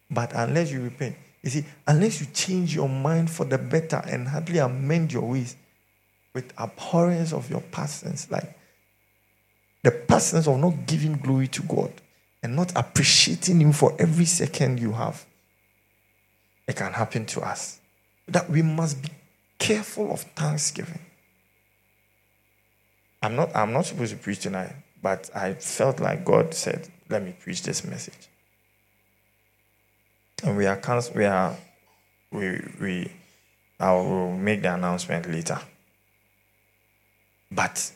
[0.09, 4.27] But unless you repent, you see, unless you change your mind for the better and
[4.27, 5.55] hardly amend your ways
[6.33, 8.53] with abhorrence of your past sins, like
[9.83, 11.91] the past sins of not giving glory to God
[12.43, 15.25] and not appreciating Him for every second you have,
[16.67, 17.79] it can happen to us.
[18.27, 19.09] That we must be
[19.57, 20.99] careful of thanksgiving.
[23.21, 27.23] I'm not, I'm not supposed to preach tonight, but I felt like God said, let
[27.23, 28.29] me preach this message
[30.43, 30.79] and we are
[31.15, 31.55] we are
[32.31, 33.11] we we
[33.79, 35.59] I will make the announcement later.
[37.51, 37.91] But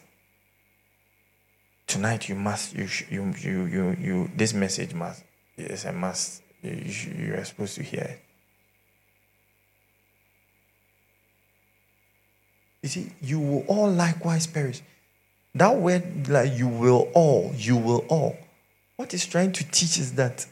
[1.88, 5.24] tonight you must you you you you, you this message must
[5.58, 6.42] is a must.
[6.62, 8.22] You, you are supposed to hear it.
[12.82, 14.82] You see, you will all likewise perish.
[15.56, 18.38] That word, like you will all, you will all.
[18.96, 20.46] What is trying to teach is that,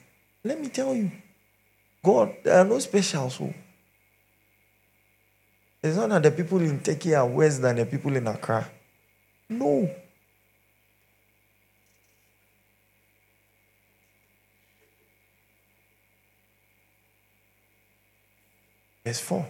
[0.44, 1.12] let me tell you,
[2.04, 3.44] God, there are no special so.
[3.46, 3.54] Oh.
[5.84, 8.70] It's not that the people in Turkey are worse than the people in Accra.
[9.50, 9.90] No.
[19.06, 19.46] Verse 4.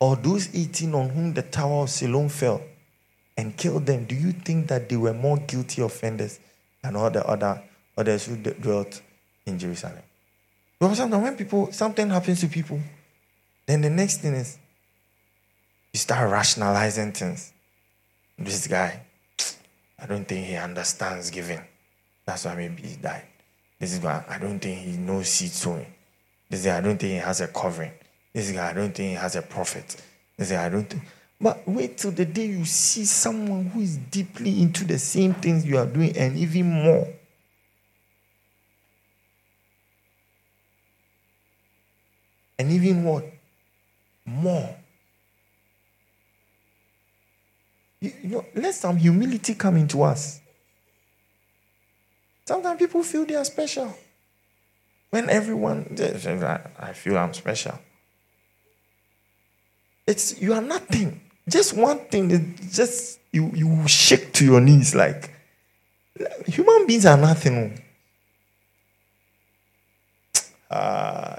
[0.00, 2.60] Or those eating on whom the tower of Siloam fell
[3.36, 6.40] and killed them, do you think that they were more guilty offenders
[6.82, 7.62] than all the other
[7.96, 9.02] others who dwelt
[9.46, 10.02] in Jerusalem.
[10.78, 12.80] Because sometimes when people something happens to people,
[13.66, 14.58] then the next thing is
[15.92, 17.52] you start rationalizing things.
[18.38, 19.02] This guy,
[19.98, 21.60] I don't think he understands giving.
[22.26, 23.26] That's why maybe he died.
[23.78, 25.92] This guy, I don't think he knows seed sowing.
[26.52, 27.92] This guy, I don't think he has a covering.
[28.34, 29.96] This guy, I don't think he has a prophet.
[30.36, 31.02] This guy, I don't think.
[31.40, 35.64] But wait till the day you see someone who is deeply into the same things
[35.64, 37.08] you are doing and even more.
[42.62, 43.24] and even what?
[44.24, 44.76] More.
[47.98, 50.40] You, you know, let some humility come into us.
[52.46, 53.92] Sometimes people feel they are special.
[55.12, 55.94] When everyone,
[56.80, 57.78] I feel I'm special.
[60.06, 61.20] It's you are nothing.
[61.46, 65.30] Just one thing, just you you shake to your knees like
[66.46, 67.78] human beings are nothing.
[70.72, 71.36] Uh,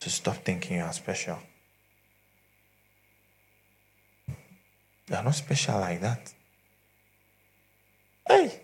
[0.00, 1.38] to stop thinking you are special.
[5.08, 6.32] You are not special like that.
[8.26, 8.60] Hey!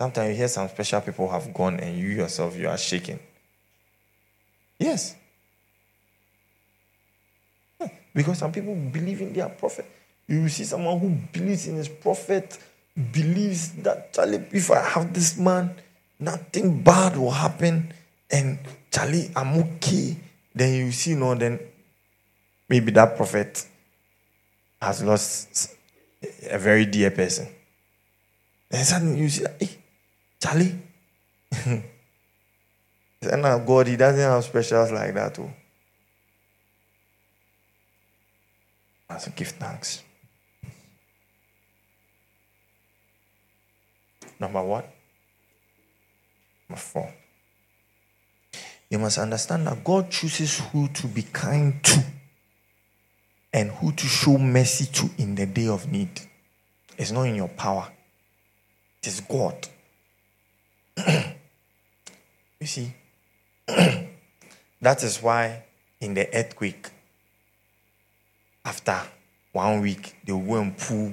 [0.00, 3.20] Sometimes you hear some special people have gone and you yourself, you are shaking.
[4.78, 5.14] Yes.
[8.14, 9.86] Because some people believe in their prophet.
[10.26, 12.58] You see someone who believes in his prophet
[13.12, 15.74] believes that Charlie, if I have this man,
[16.18, 17.92] nothing bad will happen,
[18.30, 18.58] and
[18.90, 20.16] Charlie, I'm okay.
[20.54, 21.58] Then you see, no, then
[22.68, 23.66] maybe that prophet
[24.82, 25.76] has lost
[26.50, 27.46] a very dear person.
[28.68, 29.68] Then suddenly you see, hey,
[30.40, 30.76] Charlie.
[31.64, 35.50] and now God, He doesn't have specials like that too.
[39.18, 40.02] So give thanks.
[44.40, 44.92] Number what?
[46.68, 47.14] Number four.
[48.90, 52.02] You must understand that God chooses who to be kind to
[53.52, 56.20] and who to show mercy to in the day of need.
[56.96, 57.90] It's not in your power,
[59.02, 59.68] it is God.
[61.06, 62.92] you see,
[63.66, 65.64] that is why
[66.00, 66.90] in the earthquake,
[68.64, 69.00] after
[69.52, 71.12] one week, they will go and pull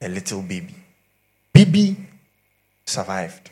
[0.00, 0.74] a little baby.
[1.52, 1.96] Baby
[2.86, 3.50] survived,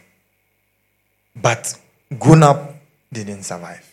[1.36, 1.78] but
[2.18, 2.74] grown up
[3.12, 3.86] didn't survive.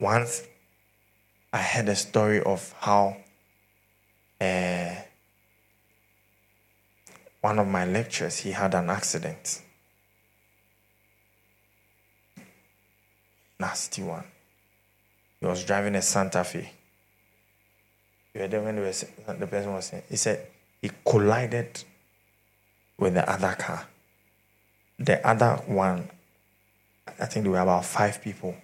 [0.00, 0.44] Once
[1.52, 3.18] I heard a story of how
[4.40, 4.94] uh,
[7.42, 9.62] one of my lecturers he had an accident.
[13.58, 14.24] Nasty one.
[15.38, 16.72] He was driving a Santa Fe.
[18.32, 20.46] You heard when the person was saying, he said
[20.80, 21.84] he collided
[22.96, 23.86] with the other car.
[24.98, 26.08] The other one,
[27.06, 28.54] I think there were about five people.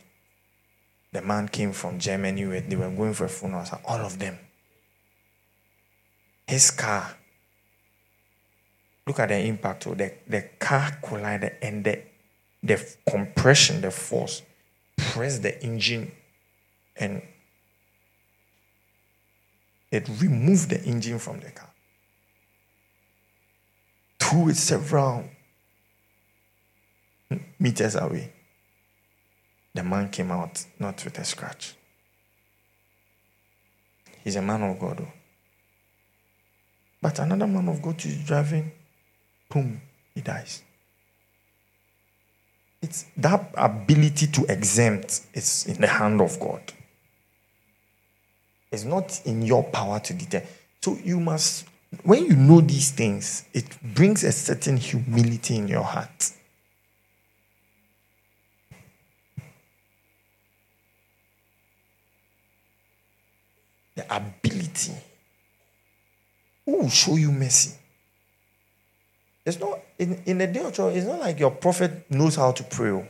[1.13, 2.45] The man came from Germany.
[2.61, 3.65] They were going for a funeral.
[3.65, 4.39] So all of them.
[6.47, 7.17] His car.
[9.07, 9.87] Look at the impact.
[9.87, 12.03] Oh, the, the car collided and the,
[12.63, 14.43] the compression, the force,
[14.97, 16.13] pressed the engine
[16.97, 17.23] and
[19.91, 21.71] it removed the engine from the car.
[24.19, 25.25] Threw it several
[27.59, 28.33] meters away.
[29.87, 31.75] Man came out not with a scratch.
[34.25, 34.99] He's a man of God.
[34.99, 35.13] Though.
[37.01, 38.73] But another man of God is driving,
[39.49, 39.81] boom,
[40.15, 40.63] he dies.
[42.83, 46.73] It's that ability to exempt is in the hand of God.
[48.73, 50.43] It's not in your power to deter.
[50.83, 51.67] So you must,
[52.03, 56.33] when you know these things, it brings a certain humility in your heart.
[63.97, 64.93] The ability.
[66.65, 67.75] Who will show you mercy?
[69.45, 72.53] It's not in, in the day of trial, it's not like your prophet knows how
[72.53, 72.91] to pray.
[72.91, 73.07] Oh.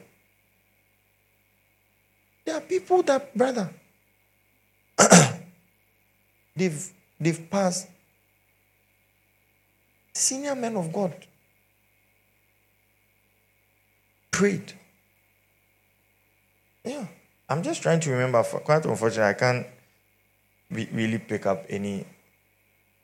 [2.44, 3.70] There are people that, brother,
[6.56, 7.88] they've they've passed
[10.14, 11.12] senior men of God
[14.30, 14.72] prayed.
[16.84, 17.06] Yeah.
[17.48, 18.42] I'm just trying to remember.
[18.42, 19.66] Quite unfortunately, I can't
[20.70, 22.04] really pick up any.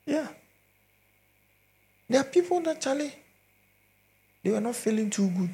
[0.07, 0.29] Yeah.
[2.09, 3.15] There are people that, Charlie,
[4.43, 5.51] they were not feeling too good.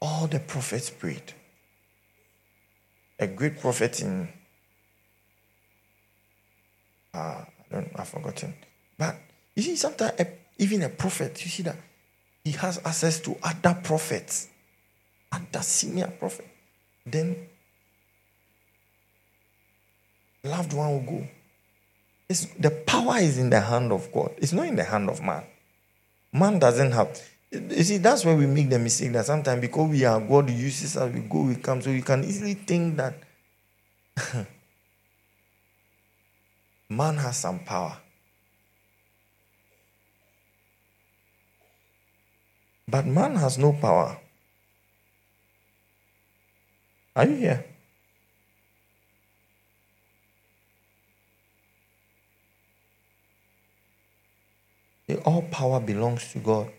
[0.00, 1.32] All the prophets prayed.
[3.18, 4.28] A great prophet in,
[7.12, 8.54] uh, I don't, I've forgotten.
[8.98, 9.16] But
[9.54, 10.26] you see, sometimes a,
[10.58, 11.76] even a prophet, you see that
[12.44, 14.48] he has access to other prophets,
[15.32, 16.48] other senior prophet.
[17.06, 17.48] Then
[20.44, 21.26] loved one will go.
[22.28, 24.32] It's, the power is in the hand of God.
[24.38, 25.44] It's not in the hand of man.
[26.32, 27.20] Man doesn't have.
[27.50, 30.96] You see, that's where we make the mistake that sometimes because we are God uses
[30.96, 31.80] us, we go, we come.
[31.80, 33.14] So you can easily think that
[36.88, 37.96] man has some power.
[42.88, 44.18] But man has no power.
[47.16, 47.64] Are you here?
[55.24, 56.70] all power belongs to God.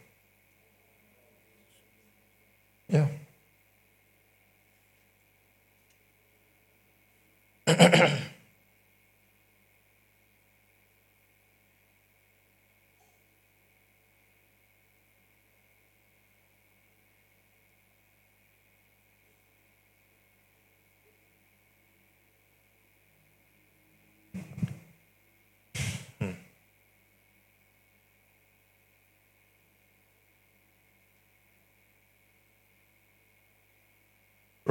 [2.89, 3.08] Yeah.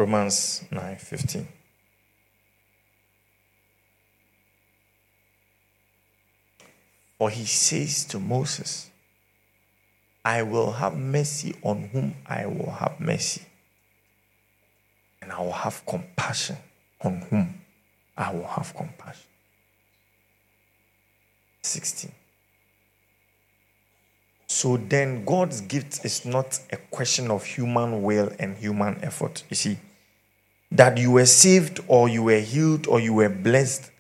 [0.05, 1.49] Romans 9 15.
[7.17, 8.91] For he says to Moses,
[10.23, 13.47] I will have mercy on whom I will have mercy,
[15.23, 16.59] and I will have compassion
[17.01, 17.63] on whom
[18.15, 19.31] I will have compassion.
[21.63, 22.13] 16.
[24.47, 29.45] So then, God's gift is not a question of human will and human effort.
[29.49, 29.79] You see,
[30.73, 33.91] that you were saved or you were healed or you were blessed,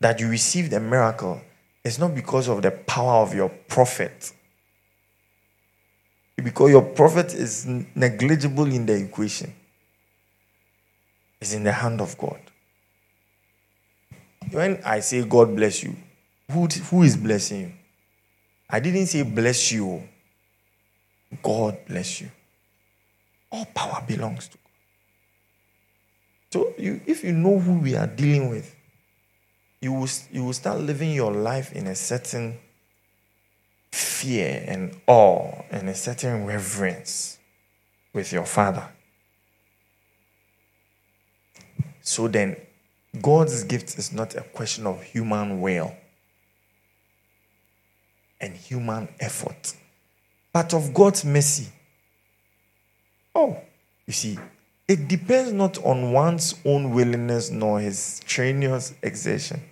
[0.00, 1.40] that you received a miracle,
[1.84, 4.32] it's not because of the power of your prophet.
[6.36, 9.52] Because your prophet is negligible in the equation,
[11.40, 12.40] it's in the hand of God.
[14.50, 15.94] When I say God bless you,
[16.50, 17.72] who, who is blessing you?
[18.68, 20.02] I didn't say bless you.
[21.42, 22.30] God bless you.
[23.50, 24.58] All power belongs to.
[26.54, 28.76] So you, if you know who we are dealing with,
[29.80, 32.58] you will, you will start living your life in a certain
[33.90, 37.38] fear and awe and a certain reverence
[38.12, 38.88] with your Father.
[42.02, 42.56] So then,
[43.20, 45.92] God's gift is not a question of human will
[48.40, 49.74] and human effort,
[50.52, 51.66] but of God's mercy.
[53.34, 53.58] Oh,
[54.06, 54.38] you see,
[54.86, 59.62] it depends not on one's own willingness nor his strenuous exertion,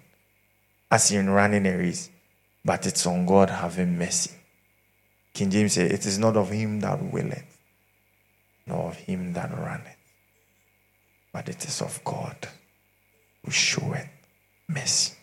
[0.90, 2.10] as in running a race,
[2.64, 4.30] but it's on God having mercy.
[5.34, 7.58] King James said, It is not of him that willeth,
[8.66, 9.96] nor of him that runneth,
[11.32, 12.36] but it is of God
[13.44, 14.08] who showeth
[14.68, 15.14] mercy.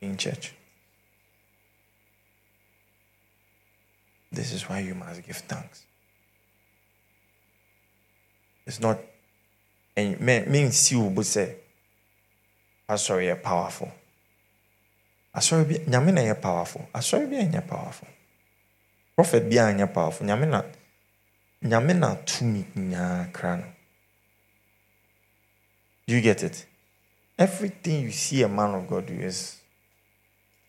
[0.00, 0.52] In church.
[4.30, 5.86] This is why you must give thanks.
[8.66, 8.98] It's not,
[9.96, 11.56] and means see will say,
[12.96, 13.92] sorry, you're powerful.
[15.34, 16.88] Asɔre bi nyame na yɛ powerful.
[16.94, 18.08] Asɔre bi nyɛ powerful.
[19.16, 20.26] Prophet bi nyɛ powerful.
[20.26, 20.62] Nyame na
[21.62, 23.64] nyame na tumi no.
[26.06, 26.66] Do you get it?
[27.36, 29.56] Everything you see a man of God do is,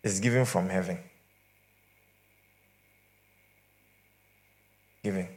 [0.01, 0.97] is given from heaven.
[5.03, 5.34] Giving.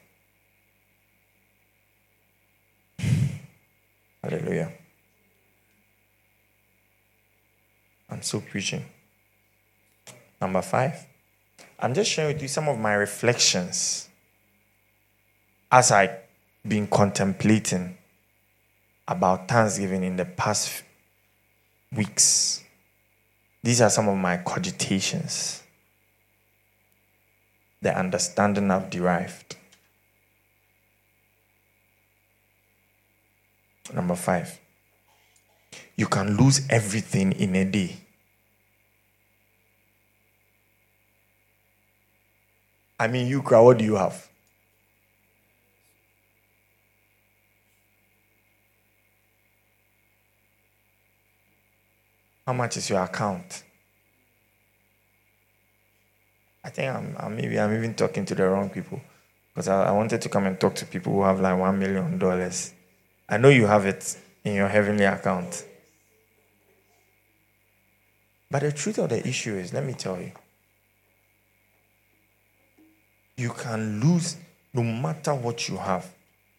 [4.29, 4.70] Hallelujah.
[8.11, 8.85] I'm still preaching.
[10.39, 11.07] Number five.
[11.79, 14.09] I'm just sharing with you some of my reflections
[15.72, 16.16] as I've
[16.66, 17.97] been contemplating
[19.07, 20.83] about Thanksgiving in the past
[21.91, 22.62] weeks.
[23.62, 25.62] These are some of my cogitations,
[27.81, 29.58] the understanding I've derived.
[33.93, 34.59] Number five,
[35.97, 37.97] you can lose everything in a day.
[43.01, 44.28] I mean, you, cry, what do you have?
[52.47, 53.62] How much is your account?
[56.64, 59.01] I think I'm, I'm maybe I'm even talking to the wrong people
[59.55, 62.18] because I, I wanted to come and talk to people who have like one million
[62.18, 62.72] dollars.
[63.29, 65.64] I know you have it in your heavenly account.
[68.51, 70.33] But the truth of the issue is, let me tell you,
[73.37, 74.37] you can lose
[74.72, 76.11] no matter what you have,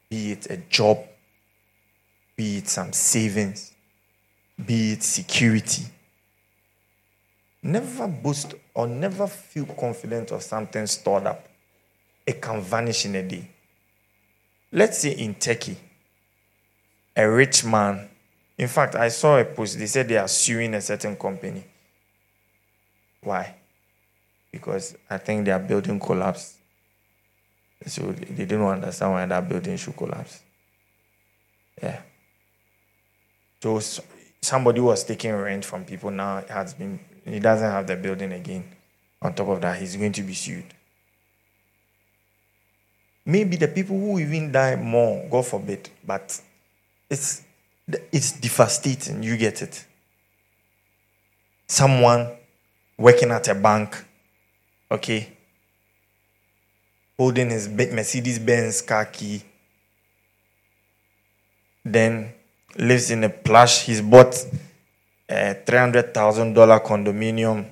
[0.10, 1.00] be it a job,
[2.36, 3.74] be it some savings,
[4.64, 5.86] be it security.
[7.64, 11.48] Never boast or never feel confident of something stored up.
[12.26, 13.50] It can vanish in a day.
[14.72, 15.76] Let's say in Turkey,
[17.20, 18.08] a rich man,
[18.58, 21.66] in fact, I saw a post, they said they are suing a certain company.
[23.22, 23.56] Why?
[24.52, 26.56] Because I think their building collapsed.
[27.86, 30.42] So they didn't understand why that building should collapse.
[31.84, 32.02] Yeah.
[33.62, 33.82] So
[34.42, 38.64] somebody was taking rent from people now has been he doesn't have the building again.
[39.22, 40.74] On top of that, he's going to be sued.
[43.26, 46.42] Maybe the people who even die more, God forbid, but
[47.10, 47.44] it's
[48.12, 49.24] it's devastating.
[49.24, 49.86] You get it.
[51.68, 52.36] Someone
[52.98, 54.04] working at a bank,
[54.92, 55.32] okay,
[57.18, 59.44] holding his Mercedes Benz car key,
[61.86, 62.34] then
[62.78, 63.86] lives in a plush.
[63.86, 64.36] He's bought
[65.28, 66.14] a $300,000
[66.84, 67.68] condominium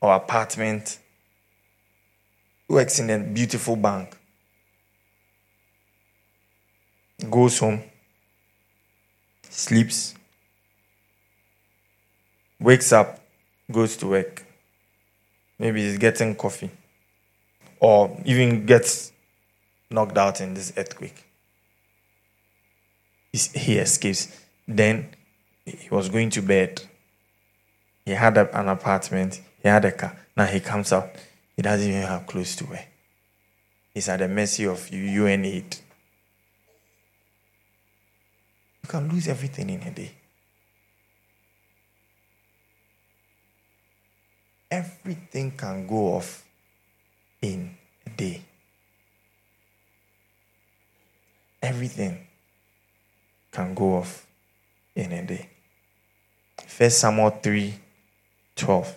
[0.00, 0.98] or apartment.
[2.68, 4.16] Works in a beautiful bank.
[7.30, 7.82] goes home,
[9.54, 10.14] sleeps,
[12.58, 13.20] wakes up,
[13.70, 14.44] goes to work.
[15.58, 16.70] Maybe he's getting coffee,
[17.78, 19.12] or even gets
[19.90, 21.24] knocked out in this earthquake.
[23.32, 24.40] He escapes.
[24.66, 25.14] Then
[25.64, 26.82] he was going to bed.
[28.04, 30.16] He had an apartment, he had a car.
[30.36, 31.10] Now he comes out.
[31.56, 32.86] He doesn't even have clothes to wear.
[33.92, 35.80] He's at the mercy of you, UNAID.
[38.84, 40.12] You can lose everything in a day.
[44.70, 46.44] Everything can go off
[47.40, 47.74] in
[48.06, 48.42] a day.
[51.62, 52.26] Everything
[53.50, 54.26] can go off
[54.94, 55.48] in a day.
[56.66, 57.74] First Samuel 3
[58.54, 58.96] 12.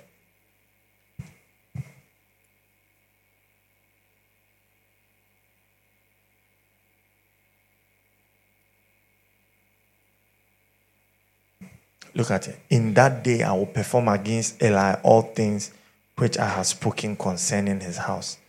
[12.18, 12.60] Look at it.
[12.72, 15.72] In that day, I will perform against Eli all things
[16.18, 18.40] which I have spoken concerning his house.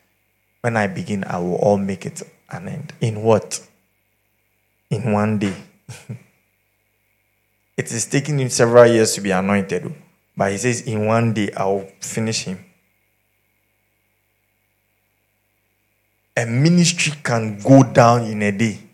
[0.62, 2.94] When I begin, I will all make it an end.
[3.02, 3.60] In what?
[4.88, 5.54] In one day.
[7.76, 9.92] it is taking him several years to be anointed, oh.
[10.34, 12.64] but he says, In one day, I will finish him.
[16.38, 18.87] A ministry can go down in a day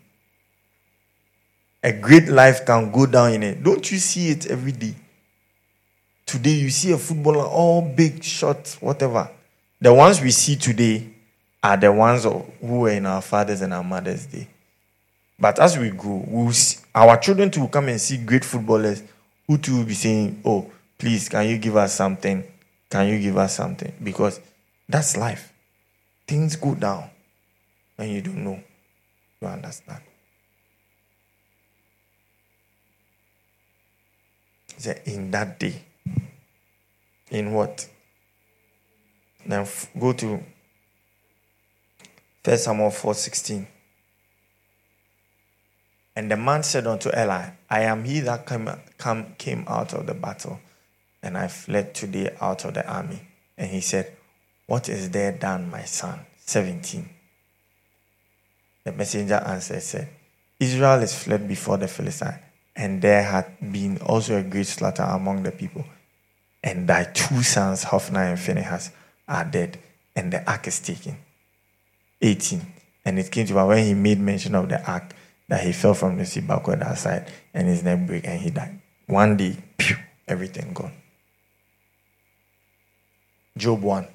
[1.85, 3.61] a great life can go down in it.
[3.61, 4.95] Don't you see it every day?
[6.25, 9.29] Today, you see a footballer, all big, short, whatever.
[9.79, 11.07] The ones we see today
[11.63, 14.47] are the ones who were in our fathers and our mothers' day.
[15.39, 16.53] But as we grow, we'll
[16.95, 19.03] our children too will come and see great footballers
[19.47, 22.43] who too will be saying, Oh, please, can you give us something?
[22.89, 23.93] Can you give us something?
[24.01, 24.39] Because
[24.89, 25.53] that's life.
[26.27, 27.11] Things go down
[27.99, 28.59] and you don't know.
[29.41, 30.01] You understand?
[34.75, 35.81] He said, in that day.
[37.29, 37.87] In what?
[39.45, 40.43] Then f- go to
[42.43, 43.67] First Samuel 4:16.
[46.15, 50.05] And the man said unto Eli, I am he that came, come, came out of
[50.05, 50.59] the battle,
[51.21, 53.19] and I fled today out of the army.
[53.57, 54.15] And he said,
[54.67, 56.19] What is there done, my son?
[56.45, 57.09] 17.
[58.85, 60.09] The messenger answered, said,
[60.59, 62.39] Israel is fled before the Philistine,
[62.75, 65.85] and there had been also a great slaughter among the people.
[66.63, 68.91] And thy two sons, Hophni and Phinehas,
[69.27, 69.79] are dead,
[70.15, 71.17] and the ark is taken.
[72.21, 72.61] 18.
[73.05, 75.13] And it came to pass when he made mention of the ark
[75.47, 78.79] that he fell from the sea backward outside, and his neck broke, and he died.
[79.05, 79.95] One day, pew,
[80.27, 80.91] everything gone.
[83.57, 84.07] Job 1.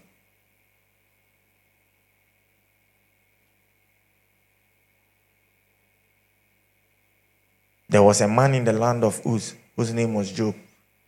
[7.90, 10.54] There was a man in the land of Uz whose name was Job,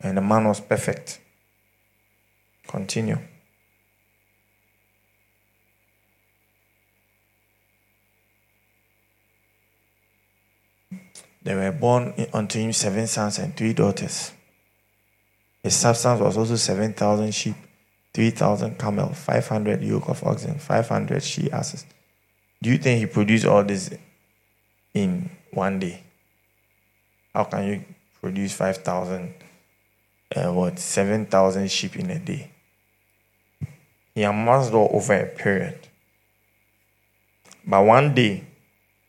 [0.01, 1.21] and the man was perfect.
[2.67, 3.19] Continue.
[11.45, 14.33] There were born unto him seven sons and three daughters.
[15.63, 17.55] His substance was also 7,000 sheep,
[18.13, 21.87] 3,000 camels, 500 yoke of oxen, 500 she asses.
[22.61, 23.91] Do you think he produced all this
[24.95, 26.03] in one day?
[27.35, 27.85] How can you
[28.21, 29.35] produce 5,000,
[30.37, 32.51] uh, what, 7,000 sheep in a day?
[34.15, 35.89] He amassed all over a period.
[37.67, 38.45] But one day,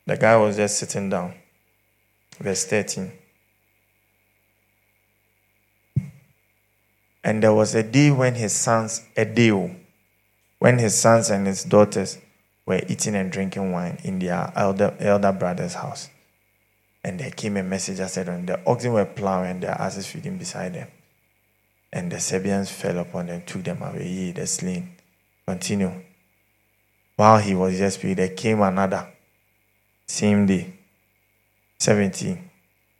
[0.05, 1.33] the guy was just sitting down.
[2.39, 3.11] Verse 13.
[7.23, 9.73] And there was a day when his sons, a day, oh,
[10.59, 12.17] when his sons and his daughters
[12.65, 16.09] were eating and drinking wine in their elder, elder brother's house.
[17.03, 20.37] And there came a messenger said, and the oxen were plowing and their asses feeding
[20.37, 20.87] beside them.
[21.91, 24.95] And the Sabeans fell upon them, took them away, ye the slain.
[25.45, 25.91] Continue.
[27.15, 29.07] While he was just speaking, there came another.
[30.07, 30.73] Same day.
[31.79, 32.49] 17.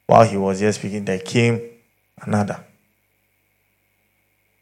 [0.05, 1.61] While he was just speaking, there came
[2.21, 2.63] another.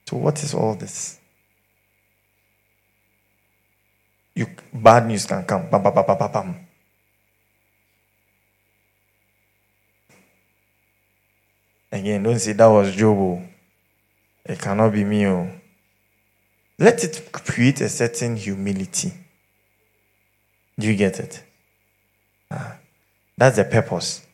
[0.08, 1.20] So what is all this?
[4.36, 5.70] You bad news can come.
[5.70, 6.68] Bam, bam, bam, bam, bam.
[11.92, 13.18] Again, don't say that was Job.
[13.18, 13.42] Oh.
[14.46, 15.28] It cannot be me.
[15.28, 15.52] Oh.
[16.80, 19.14] Let it create a certain humility.
[20.80, 21.44] Do you get it?
[22.50, 22.78] Ah,
[23.38, 24.26] that's the purpose.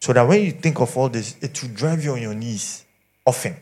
[0.00, 2.84] So that when you think of all this, it will drive you on your knees
[3.26, 3.56] often.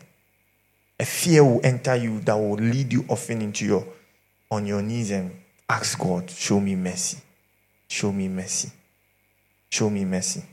[0.99, 3.85] A fear will enter you that will lead you often into your
[4.51, 5.31] on your knees and
[5.67, 7.17] ask God, show me mercy.
[7.87, 8.71] Show me mercy.
[9.69, 10.43] show me mercy.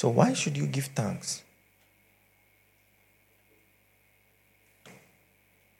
[0.00, 1.42] So, why should you give thanks?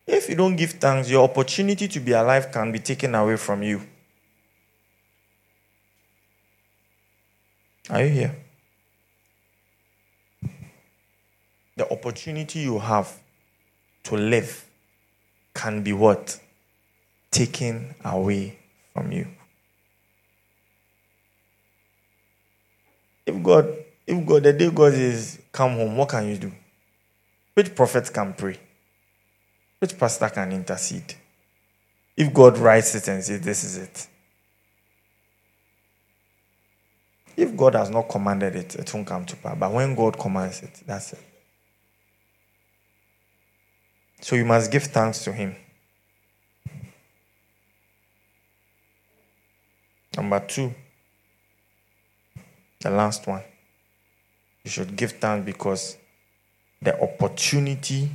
[0.07, 3.63] If you don't give thanks, your opportunity to be alive can be taken away from
[3.63, 3.81] you.
[7.89, 8.37] Are you here?
[11.77, 13.19] The opportunity you have
[14.03, 14.67] to live
[15.55, 16.39] can be what?
[17.31, 18.59] Taken away
[18.93, 19.29] from you.
[23.25, 26.53] If God if God, the day God is come home, what can you do?
[27.55, 28.59] Which prophet can pray?
[29.79, 31.15] Which pastor can intercede?
[32.17, 34.09] If God writes it and says, This is it.
[37.37, 39.57] If God has not commanded it, it won't come to pass.
[39.57, 41.25] But when God commands it, that's it.
[44.21, 45.55] So you must give thanks to Him.
[50.17, 50.75] Number two,
[52.81, 53.43] the last one.
[54.65, 55.97] You should give thanks because
[56.83, 58.11] the opportunity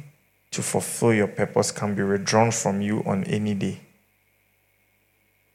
[0.52, 3.80] to fulfill your purpose can be withdrawn from you on any day.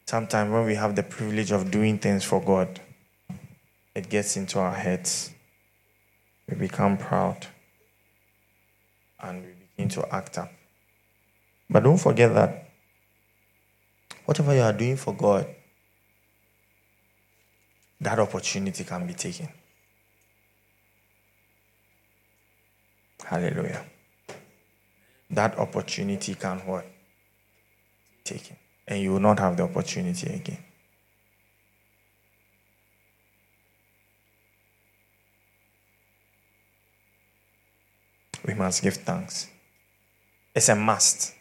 [0.06, 2.80] Sometimes, when we have the privilege of doing things for God,
[3.94, 5.30] it gets into our heads.
[6.48, 7.46] We become proud
[9.22, 10.52] and we begin to act up.
[11.68, 12.68] But don't forget that
[14.24, 15.46] whatever you are doing for God,
[18.00, 19.48] that opportunity can be taken.
[23.30, 23.84] Hallelujah.
[25.30, 26.84] That opportunity can what?
[28.24, 28.56] Taken.
[28.88, 30.58] And you will not have the opportunity again.
[38.44, 39.46] We must give thanks.
[40.52, 41.32] It's a must.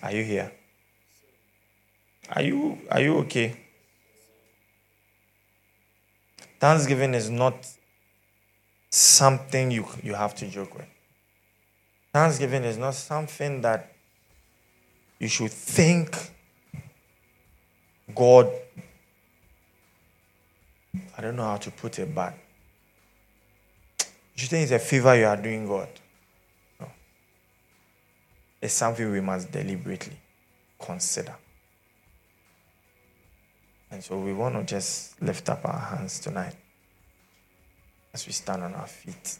[0.00, 0.52] Are you here?
[2.30, 3.56] Are you are you okay?
[6.60, 7.66] Thanksgiving is not
[8.90, 10.86] something you, you have to joke with.
[12.12, 13.92] Thanksgiving is not something that
[15.18, 16.16] you should think
[18.14, 18.50] God,
[21.16, 22.34] I don't know how to put it, but
[24.34, 25.88] you think it's a favor you are doing God.
[26.80, 26.88] No.
[28.60, 30.18] It's something we must deliberately
[30.80, 31.34] consider.
[33.92, 36.56] And so we want to just lift up our hands tonight
[38.12, 39.38] as we stand on our feet.